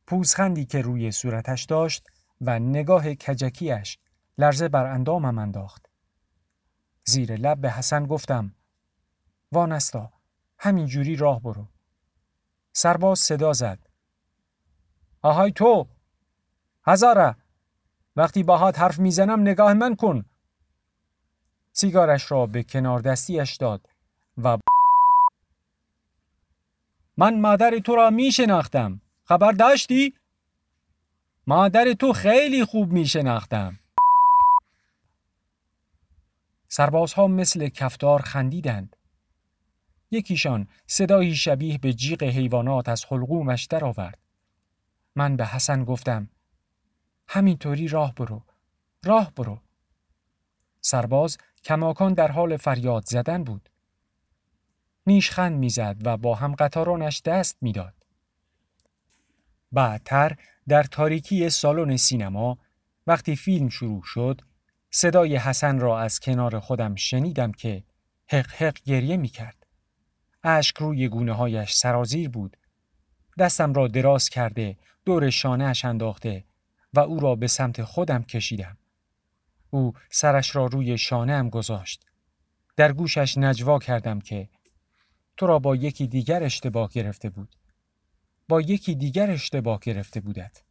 پوزخندی 0.07 0.65
که 0.65 0.81
روی 0.81 1.13
صورتش 1.13 1.65
داشت 1.65 2.07
و 2.41 2.59
نگاه 2.59 3.15
کجکیش 3.15 3.99
لرزه 4.39 4.69
بر 4.69 4.87
اندامم 4.87 5.39
انداخت. 5.39 5.87
زیر 7.05 7.37
لب 7.37 7.61
به 7.61 7.71
حسن 7.71 8.07
گفتم 8.07 8.55
وانستا 9.53 10.13
همین 10.59 10.87
جوری 10.87 11.17
راه 11.17 11.41
برو. 11.43 11.67
سرباز 12.73 13.19
صدا 13.19 13.53
زد. 13.53 13.79
آهای 15.23 15.53
تو! 15.53 15.89
هزاره 16.87 17.37
وقتی 18.17 18.43
باهات 18.43 18.79
حرف 18.79 18.99
می‌زنم 18.99 19.41
نگاه 19.41 19.73
من 19.73 19.97
کن. 19.97 20.25
سیگارش 21.81 22.31
را 22.31 22.47
به 22.47 22.62
کنار 22.62 23.01
دستیش 23.01 23.57
داد 23.57 23.88
و 24.38 24.59
من 27.16 27.40
مادر 27.40 27.79
تو 27.79 27.97
را 27.97 28.11
می 28.11 28.33
شناختم 28.33 29.01
خبر 29.25 29.53
داشتی؟ 29.53 30.14
مادر 31.47 31.93
تو 31.93 32.12
خیلی 32.12 32.64
خوب 32.64 32.93
می 32.93 33.07
شناختم 33.07 33.79
سربازها 36.69 37.27
مثل 37.27 37.69
کفتار 37.69 38.23
خندیدند. 38.23 38.97
یکیشان 40.11 40.69
صدایی 40.87 41.35
شبیه 41.35 41.79
به 41.79 41.93
جیغ 41.93 42.23
حیوانات 42.23 42.88
از 42.88 43.05
حلقومش 43.05 43.64
درآورد. 43.64 44.19
من 45.16 45.37
به 45.37 45.47
حسن 45.47 45.85
گفتم 45.85 46.31
همینطوری 47.29 47.88
راه 47.88 48.14
برو 48.14 48.43
راه 49.05 49.33
برو. 49.35 49.59
سرباز 50.81 51.38
کماکان 51.64 52.14
در 52.14 52.31
حال 52.33 52.57
فریاد 52.57 53.05
زدن 53.07 53.44
بود 53.44 53.68
نیشخند 55.07 55.59
می‌زد 55.59 55.96
و 56.05 56.16
با 56.16 56.35
هم 56.35 56.55
قطارانش 56.55 57.23
دست 57.23 57.57
می‌داد 57.61 57.94
بعدتر 59.73 60.37
در 60.68 60.83
تاریکی 60.83 61.51
سالن 61.51 61.96
سینما 61.96 62.59
وقتی 63.07 63.37
فیلم 63.37 63.68
شروع 63.68 64.03
شد 64.05 64.40
صدای 64.90 65.37
حسن 65.37 65.79
را 65.79 66.01
از 66.01 66.20
کنار 66.20 66.59
خودم 66.59 66.94
شنیدم 66.94 67.53
که 67.53 67.85
حق 68.29 68.51
حق 68.53 68.83
گریه 68.85 69.16
می 69.16 69.29
کرد. 69.29 69.66
اشک 70.42 70.77
روی 70.77 71.09
گونه 71.09 71.33
هایش 71.33 71.73
سرازیر 71.73 72.29
بود. 72.29 72.57
دستم 73.38 73.73
را 73.73 73.88
دراز 73.88 74.29
کرده 74.29 74.77
دور 75.05 75.31
شانهش 75.31 75.85
انداخته 75.85 76.44
و 76.94 77.01
او 77.01 77.20
را 77.20 77.35
به 77.35 77.46
سمت 77.46 77.83
خودم 77.83 78.23
کشیدم. 78.23 78.77
او 79.70 79.92
سرش 80.11 80.56
را 80.56 80.66
روی 80.66 80.98
شانه 80.98 81.50
گذاشت. 81.50 82.06
در 82.76 82.92
گوشش 82.92 83.38
نجوا 83.38 83.78
کردم 83.78 84.20
که 84.20 84.48
تو 85.37 85.46
را 85.46 85.59
با 85.59 85.76
یکی 85.76 86.06
دیگر 86.06 86.42
اشتباه 86.42 86.90
گرفته 86.92 87.30
بود. 87.30 87.56
با 88.48 88.61
یکی 88.61 88.94
دیگر 88.94 89.30
اشتباه 89.30 89.80
گرفته 89.83 90.20
بودت. 90.20 90.62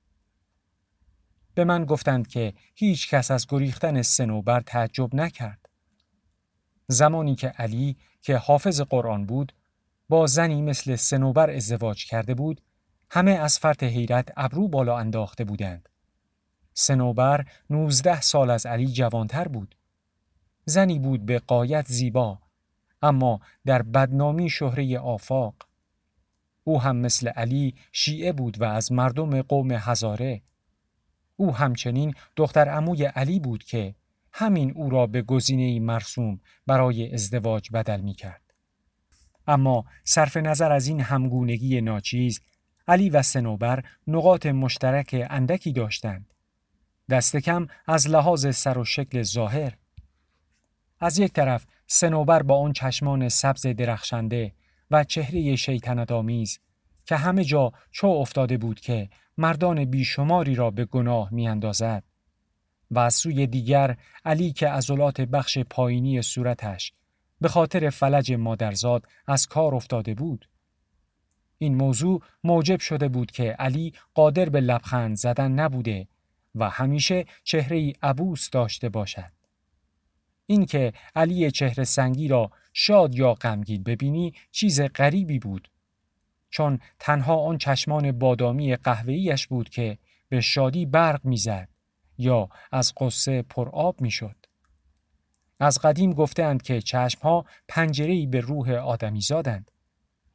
به 1.53 1.63
من 1.63 1.85
گفتند 1.85 2.27
که 2.27 2.53
هیچ 2.75 3.09
کس 3.09 3.31
از 3.31 3.47
گریختن 3.49 4.01
سنوبر 4.01 4.62
تعجب 4.62 5.15
نکرد. 5.15 5.69
زمانی 6.88 7.35
که 7.35 7.47
علی 7.47 7.97
که 8.21 8.38
حافظ 8.38 8.81
قرآن 8.81 9.25
بود 9.25 9.53
با 10.09 10.27
زنی 10.27 10.62
مثل 10.62 10.95
سنوبر 10.95 11.49
ازدواج 11.49 12.05
کرده 12.05 12.33
بود 12.33 12.62
همه 13.12 13.31
از 13.31 13.59
فرط 13.59 13.83
حیرت 13.83 14.33
ابرو 14.38 14.67
بالا 14.67 14.97
انداخته 14.97 15.43
بودند. 15.43 15.88
سنوبر 16.80 17.46
نوزده 17.70 18.22
سال 18.22 18.50
از 18.50 18.65
علی 18.65 18.88
جوانتر 18.88 19.48
بود. 19.48 19.76
زنی 20.65 21.00
بود 21.00 21.26
به 21.26 21.39
قایت 21.39 21.88
زیبا 21.88 22.39
اما 23.02 23.39
در 23.65 23.82
بدنامی 23.82 24.50
شهره 24.50 25.00
آفاق. 25.00 25.56
او 26.63 26.82
هم 26.82 26.96
مثل 26.96 27.28
علی 27.28 27.76
شیعه 27.92 28.32
بود 28.32 28.62
و 28.62 28.63
از 28.63 28.92
مردم 28.92 29.42
قوم 29.42 29.72
هزاره. 29.72 30.42
او 31.36 31.56
همچنین 31.56 32.13
دختر 32.36 32.70
عموی 32.70 33.06
علی 33.06 33.39
بود 33.39 33.63
که 33.63 33.96
همین 34.34 34.72
او 34.72 34.89
را 34.89 35.08
به 35.08 35.22
گزینه 35.22 35.80
مرسوم 35.80 36.39
برای 36.68 37.13
ازدواج 37.13 37.70
بدل 37.74 38.02
می 38.02 38.13
کرد. 38.13 38.54
اما 39.48 39.86
صرف 40.04 40.38
نظر 40.38 40.72
از 40.72 40.88
این 40.88 41.02
همگونگی 41.02 41.82
ناچیز 41.82 42.42
علی 42.88 43.10
و 43.10 43.22
سنوبر 43.22 43.84
نقاط 44.08 44.46
مشترک 44.46 45.28
اندکی 45.30 45.74
داشتند. 45.74 46.34
دست 47.10 47.38
کم 47.38 47.67
از 47.88 48.10
لحاظ 48.10 48.56
سر 48.56 48.78
و 48.78 48.86
شکل 48.86 49.24
ظاهر. 49.24 49.74
از 51.00 51.19
یک 51.19 51.34
طرف 51.34 51.65
سنوبر 51.88 52.43
با 52.43 52.60
آن 52.60 52.74
چشمان 52.74 53.30
سبز 53.30 53.67
درخشنده 53.67 54.54
و 54.91 55.04
چهره 55.04 55.56
شیطنت 55.56 56.12
آمیز 56.12 56.60
که 57.06 57.15
همه 57.15 57.43
جا 57.43 57.72
چو 57.91 58.08
افتاده 58.08 58.58
بود 58.58 58.80
که 58.80 59.10
مردان 59.38 59.86
بیشماری 59.86 60.56
را 60.56 60.72
به 60.72 60.86
گناه 60.86 61.34
میاندازد 61.34 62.04
و 62.91 63.00
از 63.00 63.13
سوی 63.13 63.48
دیگر 63.48 63.98
علی 64.26 64.52
که 64.52 64.67
عضلات 64.67 65.22
بخش 65.22 65.58
پایینی 65.58 66.22
صورتش 66.22 66.93
به 67.41 67.48
خاطر 67.48 67.89
فلج 67.89 68.34
مادرزاد 68.34 69.08
از 69.28 69.48
کار 69.48 69.76
افتاده 69.76 70.13
بود. 70.13 70.50
این 71.58 71.76
موضوع 71.76 72.22
موجب 72.43 72.80
شده 72.80 73.08
بود 73.08 73.32
که 73.32 73.52
علی 73.52 73.93
قادر 74.13 74.50
به 74.50 74.62
لبخند 74.62 75.15
زدن 75.15 75.52
نبوده 75.52 76.08
و 76.60 76.69
همیشه 76.69 77.26
چهره 77.43 77.78
ای 77.78 77.93
عبوس 78.02 78.50
داشته 78.50 78.89
باشد. 78.89 79.32
اینکه 80.45 80.93
علی 81.15 81.52
چهره 81.52 81.84
سنگی 81.84 82.28
را 82.28 82.52
شاد 82.74 83.15
یا 83.15 83.34
غمگین 83.34 83.84
ببینی 83.84 84.34
چیز 84.52 84.82
غریبی 84.82 85.39
بود 85.39 85.72
چون 86.50 86.80
تنها 87.00 87.36
آن 87.36 87.58
چشمان 87.58 88.12
بادامی 88.12 88.76
قهوه‌ایش 88.76 89.48
بود 89.48 89.69
که 89.69 89.98
به 90.30 90.41
شادی 90.41 90.86
برق 90.86 91.26
می‌زد 91.26 91.69
یا 92.17 92.50
از 92.72 92.93
قصه 93.00 93.41
پر 93.41 93.69
آب 93.69 94.02
می‌شد. 94.02 94.36
از 95.60 95.80
قدیم 95.80 96.13
گفتند 96.13 96.62
که 96.62 96.82
چشمها 96.82 97.45
پنجره‌ای 97.67 98.28
به 98.28 98.39
روح 98.39 98.72
آدمی 98.72 99.22
زادند. 99.22 99.72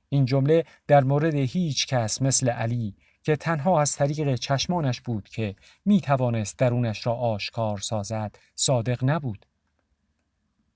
این 0.09 0.25
جمله 0.25 0.65
در 0.87 1.05
مورد 1.05 1.35
هیچ 1.35 1.87
کس 1.87 2.23
مثل 2.23 2.49
علی 2.49 2.97
که 3.25 3.37
تنها 3.37 3.81
از 3.81 3.97
طریق 3.97 4.35
چشمانش 4.35 5.01
بود 5.01 5.29
که 5.29 5.57
می 5.85 6.01
توانست 6.01 6.59
درونش 6.59 7.07
را 7.07 7.13
آشکار 7.13 7.79
سازد 7.79 8.39
صادق 8.55 9.05
نبود. 9.05 9.47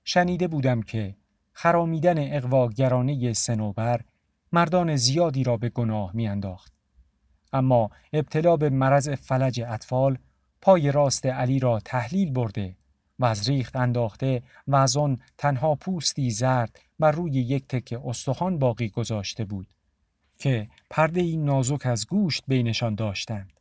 شنیده 0.05 0.49
بودم 0.49 0.83
که 0.83 1.17
خرامیدن 1.53 2.37
اقواگرانه 2.37 3.33
سنوبر 3.33 4.01
مردان 4.53 4.97
زیادی 4.97 5.45
را 5.45 5.57
به 5.57 5.69
گناه 5.69 6.11
میانداخت. 6.15 6.73
اما 7.53 7.91
ابتلا 8.13 8.57
به 8.57 8.71
مرض 8.71 9.09
فلج 9.09 9.61
اطفال 9.61 10.19
پای 10.63 10.93
راست 10.93 11.27
علی 11.27 11.59
را 11.59 11.81
تحلیل 11.81 12.33
برده 12.33 12.77
و 13.19 13.25
از 13.25 13.49
ریخت 13.49 13.77
انداخته 13.77 14.43
و 14.67 14.77
از 14.77 14.97
آن 14.97 15.19
تنها 15.39 15.75
پوستی 15.75 16.31
زرد 16.31 16.79
بر 16.99 17.11
روی 17.11 17.33
یک 17.33 17.69
تکه 17.69 18.01
استخوان 18.05 18.59
باقی 18.59 18.89
گذاشته 18.89 19.45
بود 19.45 19.67
که 20.39 20.69
پرده 20.91 21.21
این 21.21 21.45
نازک 21.45 21.87
از 21.87 22.07
گوشت 22.07 22.45
بینشان 22.49 22.95
داشتند. 22.95 23.61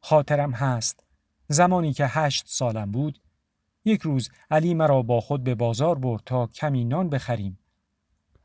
خاطرم 0.00 0.52
هست 0.52 1.04
زمانی 1.48 1.92
که 1.92 2.06
هشت 2.06 2.44
سالم 2.46 2.90
بود 2.92 3.18
یک 3.84 4.02
روز 4.02 4.30
علی 4.50 4.74
مرا 4.74 5.02
با 5.02 5.20
خود 5.20 5.44
به 5.44 5.54
بازار 5.54 5.98
برد 5.98 6.22
تا 6.26 6.46
کمی 6.46 6.84
نان 6.84 7.08
بخریم. 7.08 7.58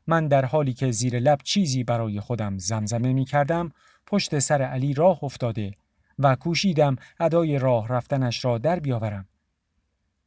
من 0.06 0.28
در 0.28 0.44
حالی 0.44 0.72
که 0.72 0.90
زیر 0.90 1.18
لب 1.18 1.38
چیزی 1.44 1.84
برای 1.84 2.20
خودم 2.20 2.58
زمزمه 2.58 3.12
می 3.12 3.24
کردم 3.24 3.72
پشت 4.06 4.38
سر 4.38 4.62
علی 4.62 4.94
راه 4.94 5.24
افتاده 5.24 5.72
و 6.18 6.36
کوشیدم 6.36 6.96
ادای 7.20 7.58
راه 7.58 7.88
رفتنش 7.88 8.44
را 8.44 8.58
در 8.58 8.80
بیاورم. 8.80 9.28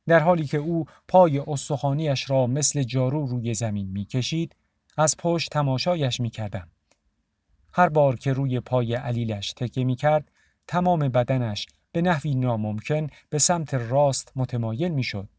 در 0.08 0.20
حالی 0.20 0.46
که 0.46 0.58
او 0.58 0.86
پای 1.08 1.40
استخوانیش 1.40 2.30
را 2.30 2.48
مثل 2.48 2.84
جارو 2.84 3.26
روی 3.26 3.54
زمین 3.54 3.88
می 3.88 4.06
کشید، 4.06 4.56
از 4.98 5.18
پشت 5.18 5.52
تماشایش 5.52 6.20
می 6.20 6.30
کردم. 6.30 6.68
هر 7.74 7.90
بار 7.90 8.16
که 8.16 8.34
روی 8.34 8.60
پای 8.60 8.96
علیلش 8.96 9.54
تکه 9.54 9.84
می 9.84 9.96
کرد، 9.96 10.32
تمام 10.68 11.00
بدنش 11.00 11.68
به 11.92 12.02
نحوی 12.02 12.36
ناممکن 12.36 13.08
به 13.30 13.40
سمت 13.40 13.74
راست 13.74 14.32
متمایل 14.36 14.92
می 14.92 15.04
شد. 15.04 15.30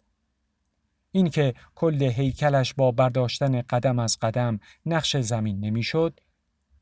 اینکه 1.13 1.55
کل 1.75 2.03
هیکلش 2.03 2.75
با 2.75 2.93
برداشتن 2.93 3.63
قدم 3.63 3.99
از 3.99 4.19
قدم 4.23 4.61
نقش 4.87 5.17
زمین 5.17 5.61
نمی‌شد 5.61 6.21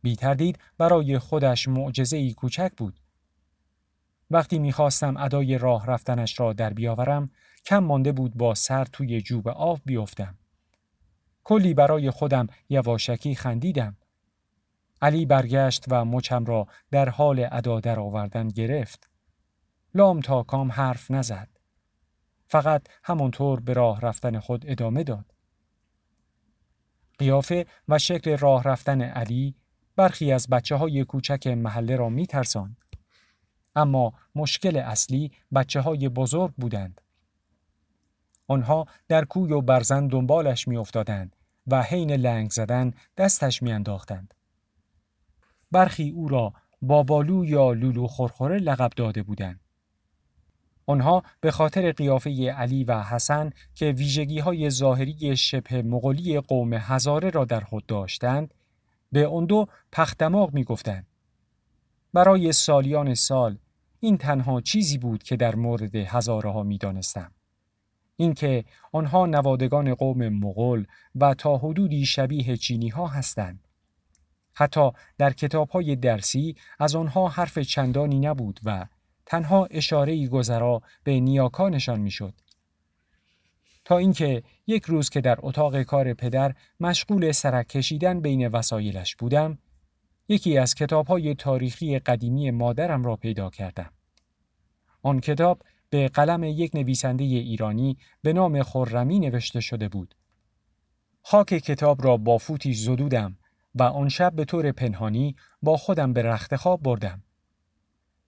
بی 0.02 0.16
تردید 0.16 0.58
برای 0.78 1.18
خودش 1.18 1.68
معجزه 1.68 2.32
کوچک 2.32 2.72
بود. 2.76 3.00
وقتی 4.30 4.58
می‌خواستم 4.58 5.16
ادای 5.16 5.58
راه 5.58 5.86
رفتنش 5.86 6.40
را 6.40 6.52
در 6.52 6.72
بیاورم 6.72 7.30
کم 7.64 7.78
مانده 7.78 8.12
بود 8.12 8.34
با 8.34 8.54
سر 8.54 8.84
توی 8.84 9.20
جوب 9.20 9.48
آب 9.48 9.80
بیفتم. 9.84 10.34
کلی 11.44 11.74
برای 11.74 12.10
خودم 12.10 12.46
یواشکی 12.68 13.34
خندیدم. 13.34 13.96
علی 15.02 15.26
برگشت 15.26 15.84
و 15.88 16.04
مچم 16.04 16.44
را 16.44 16.66
در 16.90 17.08
حال 17.08 17.48
ادا 17.52 17.80
در 17.80 18.00
آوردن 18.00 18.48
گرفت 18.48 19.10
لام 19.94 20.20
تا 20.20 20.42
کام 20.42 20.72
حرف 20.72 21.10
نزد 21.10 21.48
فقط 22.46 22.86
همانطور 23.04 23.60
به 23.60 23.72
راه 23.72 24.00
رفتن 24.00 24.38
خود 24.38 24.64
ادامه 24.68 25.04
داد 25.04 25.34
قیافه 27.18 27.66
و 27.88 27.98
شکل 27.98 28.36
راه 28.36 28.62
رفتن 28.62 29.02
علی 29.02 29.54
برخی 29.96 30.32
از 30.32 30.48
بچه 30.48 30.76
های 30.76 31.04
کوچک 31.04 31.46
محله 31.46 31.96
را 31.96 32.08
می 32.08 32.26
ترسان. 32.26 32.76
اما 33.76 34.12
مشکل 34.34 34.76
اصلی 34.76 35.32
بچه 35.54 35.80
های 35.80 36.08
بزرگ 36.08 36.52
بودند. 36.54 37.00
آنها 38.46 38.86
در 39.08 39.24
کوی 39.24 39.52
و 39.52 39.60
برزن 39.60 40.06
دنبالش 40.06 40.68
می 40.68 40.84
و 41.66 41.82
حین 41.82 42.10
لنگ 42.10 42.50
زدن 42.50 42.94
دستش 43.16 43.62
می 43.62 43.72
انداختند. 43.72 44.34
برخی 45.70 46.10
او 46.10 46.28
را 46.28 46.52
بابالو 46.82 47.44
یا 47.44 47.72
لولو 47.72 48.06
خورخوره 48.06 48.58
لقب 48.58 48.90
داده 48.96 49.22
بودند. 49.22 49.60
آنها 50.86 51.22
به 51.40 51.50
خاطر 51.50 51.92
قیافه 51.92 52.50
علی 52.50 52.84
و 52.84 53.02
حسن 53.02 53.50
که 53.74 53.92
ویژگی 53.92 54.38
های 54.38 54.70
ظاهری 54.70 55.36
شبه 55.36 55.82
مغولی 55.82 56.40
قوم 56.40 56.74
هزاره 56.74 57.30
را 57.30 57.44
در 57.44 57.60
خود 57.60 57.86
داشتند 57.86 58.54
به 59.12 59.20
اون 59.20 59.46
دو 59.46 59.66
پختماغ 59.92 60.54
می 60.54 60.64
گفتند. 60.64 61.06
برای 62.12 62.52
سالیان 62.52 63.14
سال 63.14 63.58
این 64.00 64.16
تنها 64.16 64.60
چیزی 64.60 64.98
بود 64.98 65.22
که 65.22 65.36
در 65.36 65.54
مورد 65.54 65.96
هزاره 65.96 66.50
ها 66.50 66.62
می 66.62 66.78
دانستم. 66.78 67.32
اینکه 68.16 68.64
آنها 68.92 69.26
نوادگان 69.26 69.94
قوم 69.94 70.28
مغول 70.28 70.86
و 71.14 71.34
تا 71.34 71.56
حدودی 71.56 72.06
شبیه 72.06 72.56
چینی 72.56 72.88
ها 72.88 73.06
هستند. 73.06 73.68
حتی 74.54 74.90
در 75.18 75.32
کتاب 75.32 75.68
های 75.68 75.96
درسی 75.96 76.56
از 76.78 76.94
آنها 76.94 77.28
حرف 77.28 77.58
چندانی 77.58 78.18
نبود 78.18 78.60
و 78.64 78.86
تنها 79.26 79.66
اشاره 79.70 80.28
گذرا 80.28 80.82
به 81.04 81.20
نیاکانشان 81.20 82.00
می‌شد. 82.00 82.34
تا 83.84 83.98
اینکه 83.98 84.42
یک 84.66 84.84
روز 84.84 85.10
که 85.10 85.20
در 85.20 85.38
اتاق 85.42 85.82
کار 85.82 86.14
پدر 86.14 86.54
مشغول 86.80 87.32
سرک 87.32 87.68
کشیدن 87.68 88.20
بین 88.20 88.48
وسایلش 88.48 89.16
بودم، 89.16 89.58
یکی 90.28 90.58
از 90.58 90.74
کتاب 90.74 91.06
های 91.06 91.34
تاریخی 91.34 91.98
قدیمی 91.98 92.50
مادرم 92.50 93.04
را 93.04 93.16
پیدا 93.16 93.50
کردم. 93.50 93.90
آن 95.02 95.20
کتاب 95.20 95.62
به 95.90 96.08
قلم 96.08 96.44
یک 96.44 96.74
نویسنده 96.74 97.24
ایرانی 97.24 97.98
به 98.22 98.32
نام 98.32 98.62
خرمی 98.62 99.18
نوشته 99.18 99.60
شده 99.60 99.88
بود. 99.88 100.14
خاک 101.22 101.46
کتاب 101.46 102.04
را 102.04 102.16
با 102.16 102.38
فوتی 102.38 102.74
زدودم 102.74 103.36
و 103.74 103.82
آن 103.82 104.08
شب 104.08 104.32
به 104.32 104.44
طور 104.44 104.72
پنهانی 104.72 105.36
با 105.62 105.76
خودم 105.76 106.12
به 106.12 106.22
رخت 106.22 106.56
خواب 106.56 106.82
بردم. 106.82 107.22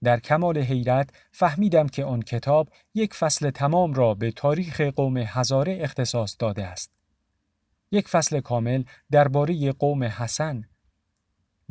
در 0.02 0.20
کمال 0.20 0.58
حیرت 0.58 1.10
فهمیدم 1.32 1.88
که 1.88 2.04
آن 2.04 2.22
کتاب 2.22 2.68
یک 2.94 3.14
فصل 3.14 3.50
تمام 3.50 3.94
را 3.94 4.14
به 4.14 4.30
تاریخ 4.30 4.80
قوم 4.80 5.16
هزاره 5.16 5.78
اختصاص 5.80 6.36
داده 6.38 6.66
است. 6.66 6.90
یک 7.90 8.08
فصل 8.08 8.40
کامل 8.40 8.84
درباره 9.10 9.72
قوم 9.72 10.04
حسن. 10.04 10.64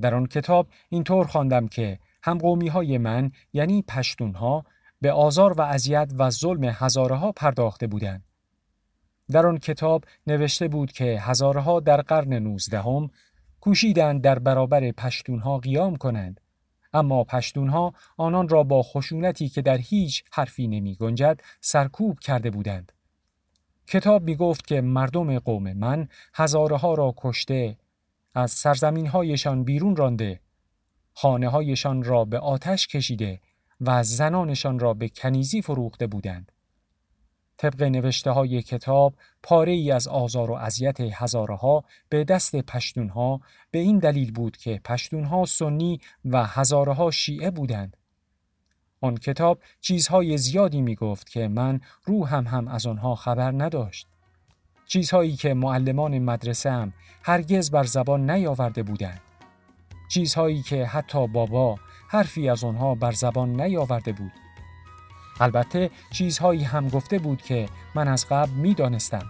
در 0.01 0.15
آن 0.15 0.25
کتاب 0.25 0.67
اینطور 0.89 1.27
خواندم 1.27 1.67
که 1.67 1.99
همقومی 2.23 2.67
های 2.67 2.97
من 2.97 3.31
یعنی 3.53 3.81
پشتون 3.81 4.34
ها 4.34 4.65
به 5.01 5.12
آزار 5.12 5.53
و 5.53 5.62
اذیت 5.62 6.12
و 6.17 6.29
ظلم 6.29 6.63
هزاره 6.63 7.15
ها 7.15 7.31
پرداخته 7.31 7.88
بودند. 7.88 8.23
در 9.31 9.47
آن 9.47 9.57
کتاب 9.57 10.05
نوشته 10.27 10.67
بود 10.67 10.91
که 10.91 11.19
هزاره 11.21 11.62
ها 11.62 11.79
در 11.79 12.01
قرن 12.01 12.34
نوزدهم 12.34 13.10
کوشیدند 13.62 14.21
در 14.21 14.39
برابر 14.39 14.91
پشتون 14.91 15.39
ها 15.39 15.58
قیام 15.58 15.95
کنند 15.95 16.41
اما 16.93 17.24
پشتونها 17.24 17.93
آنان 18.17 18.50
را 18.50 18.63
با 18.63 18.84
خشونتی 18.84 19.50
که 19.50 19.62
در 19.62 19.78
هیچ 19.78 20.24
حرفی 20.32 20.67
نمی 20.67 20.95
گنجد 20.95 21.41
سرکوب 21.62 22.19
کرده 22.19 22.50
بودند. 22.50 22.91
کتاب 23.88 24.24
می 24.24 24.36
گفت 24.36 24.67
که 24.67 24.82
مردم 24.82 25.39
قوم 25.39 25.74
من 25.74 26.08
هزاره 26.34 26.78
ها 26.78 26.93
را 26.93 27.13
کشته، 27.17 27.78
از 28.36 28.52
سرزمین 28.52 29.08
هایشان 29.08 29.63
بیرون 29.63 29.95
رانده، 29.95 30.39
خانه 31.13 31.50
هایشان 31.50 32.04
را 32.04 32.26
به 32.26 32.39
آتش 32.39 32.88
کشیده 32.88 33.39
و 33.82 34.04
زنانشان 34.04 34.80
را 34.80 34.93
به 34.93 35.10
کنیزی 35.10 35.62
فروخته 35.62 36.08
بودند. 36.08 36.52
طبق 37.62 37.84
نوشته 37.84 38.32
های 38.32 38.62
کتاب 38.62 39.13
پاره 39.43 39.71
ای 39.71 39.91
از 39.91 40.08
آزار 40.08 40.52
و 40.52 40.54
اذیت 40.54 41.02
هزاره 41.02 41.56
ها 41.56 41.84
به 42.10 42.24
دست 42.24 42.56
پشتون 42.56 43.10
ها 43.10 43.41
به 43.71 43.80
این 43.80 44.00
دلیل 44.00 44.32
بود 44.32 44.58
که 44.58 44.82
پشتون 44.86 45.24
ها 45.24 45.45
سنی 45.45 46.00
و 46.26 46.45
هزاره 46.45 46.93
ها 46.93 47.12
شیعه 47.12 47.52
بودند. 47.52 47.97
آن 49.02 49.17
کتاب 49.17 49.60
چیزهای 49.82 50.38
زیادی 50.38 50.82
می 50.82 50.95
گفت 50.95 51.30
که 51.30 51.47
من 51.47 51.82
روحم 52.06 52.47
هم 52.47 52.67
از 52.67 52.86
آنها 52.86 53.15
خبر 53.15 53.52
نداشت. 53.52 54.08
چیزهایی 54.88 55.36
که 55.36 55.53
معلمان 55.53 56.20
مدرسه 56.20 56.72
هم 56.72 56.93
هرگز 57.24 57.72
بر 57.72 57.84
زبان 57.84 58.30
نیاورده 58.30 58.84
بودند. 58.84 59.22
چیزهایی 60.09 60.62
که 60.62 60.86
حتی 60.86 61.28
بابا 61.28 61.76
حرفی 62.07 62.49
از 62.49 62.64
آنها 62.64 62.95
بر 62.95 63.12
زبان 63.12 63.62
نیاورده 63.62 64.12
بود. 64.12 64.32
البته 65.41 65.89
چیزهایی 66.11 66.63
هم 66.63 66.89
گفته 66.89 67.19
بود 67.19 67.41
که 67.41 67.69
من 67.95 68.07
از 68.07 68.25
قبل 68.29 68.51
می 68.51 68.73
دانستم. 68.73 69.25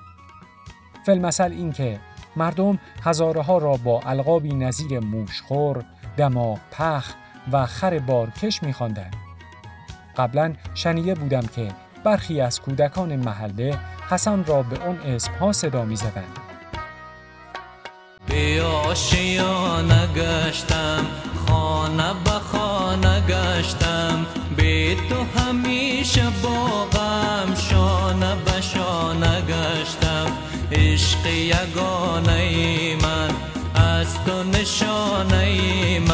فلمسل 1.05 1.51
این 1.51 1.71
که 1.71 1.99
مردم 2.35 2.79
هزاره 3.03 3.41
ها 3.41 3.57
را 3.57 3.77
با 3.77 4.01
القابی 4.05 4.53
نظیر 4.53 4.99
موشخور، 4.99 5.83
دماغ 6.17 6.59
پخ 6.71 7.13
و 7.51 7.65
خر 7.65 7.99
بارکش 7.99 8.63
می 8.63 8.73
خواندند. 8.73 9.15
قبلا 10.17 10.53
شنیده 10.73 11.15
بودم 11.15 11.41
که 11.41 11.67
برخی 12.03 12.41
از 12.41 12.61
کودکان 12.61 13.15
محله 13.15 13.77
حسن 14.09 14.43
را 14.43 14.63
به 14.63 14.85
اون 14.85 14.97
اسم 14.97 15.33
ها 15.33 15.51
صدا 15.51 15.85
می 15.85 15.95
زدند. 15.95 16.39
گشتم 20.15 21.05
خانه 21.47 22.13
به 22.23 22.31
خانه 22.31 23.21
گشتم 23.27 24.25
به 24.57 24.95
تو 24.95 25.41
همیشه 26.01 26.29
با 26.43 26.85
غم 26.85 27.55
شانه 27.55 28.35
به 28.35 28.61
شانه 28.61 29.41
گشتم. 29.41 30.31
عشق 30.71 31.25
یگانه 31.25 32.33
ای 32.33 32.95
من 32.95 33.29
از 33.75 34.07
تو 34.25 34.43
نشانه 34.43 35.99
من. 35.99 36.10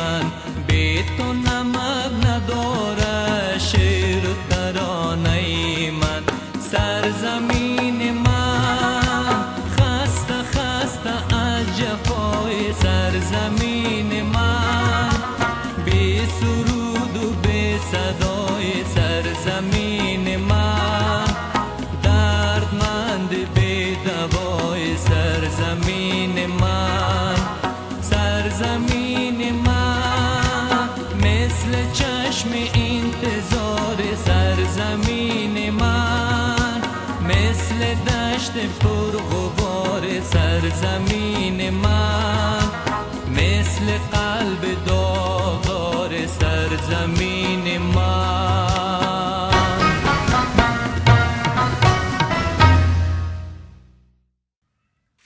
مثل 43.88 43.98
قلب 43.98 44.86
داغدار 44.86 46.26
سرزمین 46.26 47.78
من 47.78 49.52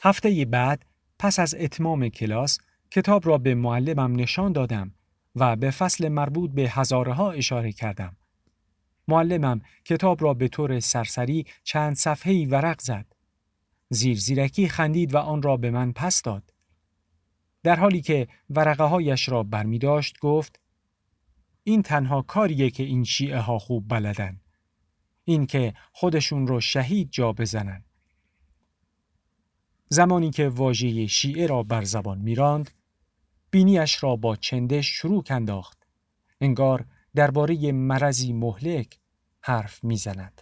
هفته 0.01 0.45
بعد 0.45 0.85
پس 1.19 1.39
از 1.39 1.55
اتمام 1.59 2.09
کلاس 2.09 2.57
کتاب 2.91 3.27
را 3.27 3.37
به 3.37 3.55
معلمم 3.55 4.15
نشان 4.15 4.51
دادم 4.51 4.91
و 5.35 5.55
به 5.55 5.71
فصل 5.71 6.07
مربوط 6.07 6.51
به 6.51 6.69
هزاره 6.69 7.13
ها 7.13 7.31
اشاره 7.31 7.71
کردم. 7.71 8.15
معلمم 9.07 9.61
کتاب 9.85 10.23
را 10.23 10.33
به 10.33 10.47
طور 10.47 10.79
سرسری 10.79 11.45
چند 11.63 11.95
صفحه‌ای 11.95 12.45
ورق 12.45 12.81
زد. 12.81 13.05
زیر 13.89 14.17
زیرکی 14.17 14.67
خندید 14.67 15.13
و 15.13 15.17
آن 15.17 15.41
را 15.41 15.57
به 15.57 15.71
من 15.71 15.91
پس 15.91 16.21
داد. 16.21 16.51
در 17.63 17.75
حالی 17.75 18.01
که 18.01 18.27
ورقه 18.49 18.83
هایش 18.83 19.29
را 19.29 19.43
برمی 19.43 19.79
داشت 19.79 20.19
گفت 20.19 20.59
این 21.63 21.81
تنها 21.81 22.21
کاریه 22.21 22.69
که 22.69 22.83
این 22.83 23.03
شیعه 23.03 23.39
ها 23.39 23.59
خوب 23.59 23.87
بلدن. 23.87 24.41
این 25.23 25.45
که 25.45 25.73
خودشون 25.91 26.47
رو 26.47 26.61
شهید 26.61 27.11
جا 27.11 27.33
بزنن. 27.33 27.83
زمانی 29.89 30.29
که 30.29 30.49
واژه 30.49 31.07
شیعه 31.07 31.47
را 31.47 31.63
بر 31.63 31.83
زبان 31.83 32.17
میراند 32.17 32.71
بینیش 33.51 34.03
را 34.03 34.15
با 34.15 34.35
چندش 34.35 34.87
شروع 34.87 35.23
انداخت 35.29 35.87
انگار 36.41 36.85
درباره 37.15 37.71
مرضی 37.71 38.33
مهلک 38.33 38.99
حرف 39.41 39.83
می‌زند 39.83 40.41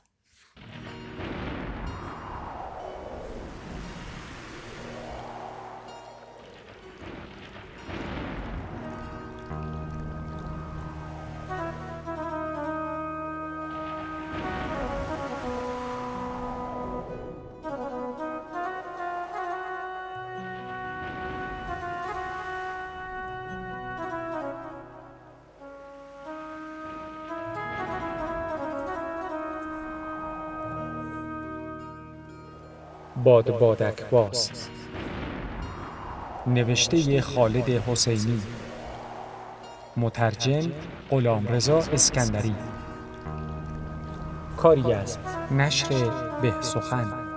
باد 33.29 33.59
بادک 33.59 34.09
باز. 34.09 34.51
نوشته 36.47 37.21
خالد 37.21 37.69
حسینی. 37.69 38.41
مترجم 39.97 40.71
غلامرضا 41.09 41.77
اسکندری. 41.77 42.55
کاری 44.57 44.93
از 44.93 45.17
نشر 45.51 46.11
به 46.41 46.53
سخن 46.61 47.28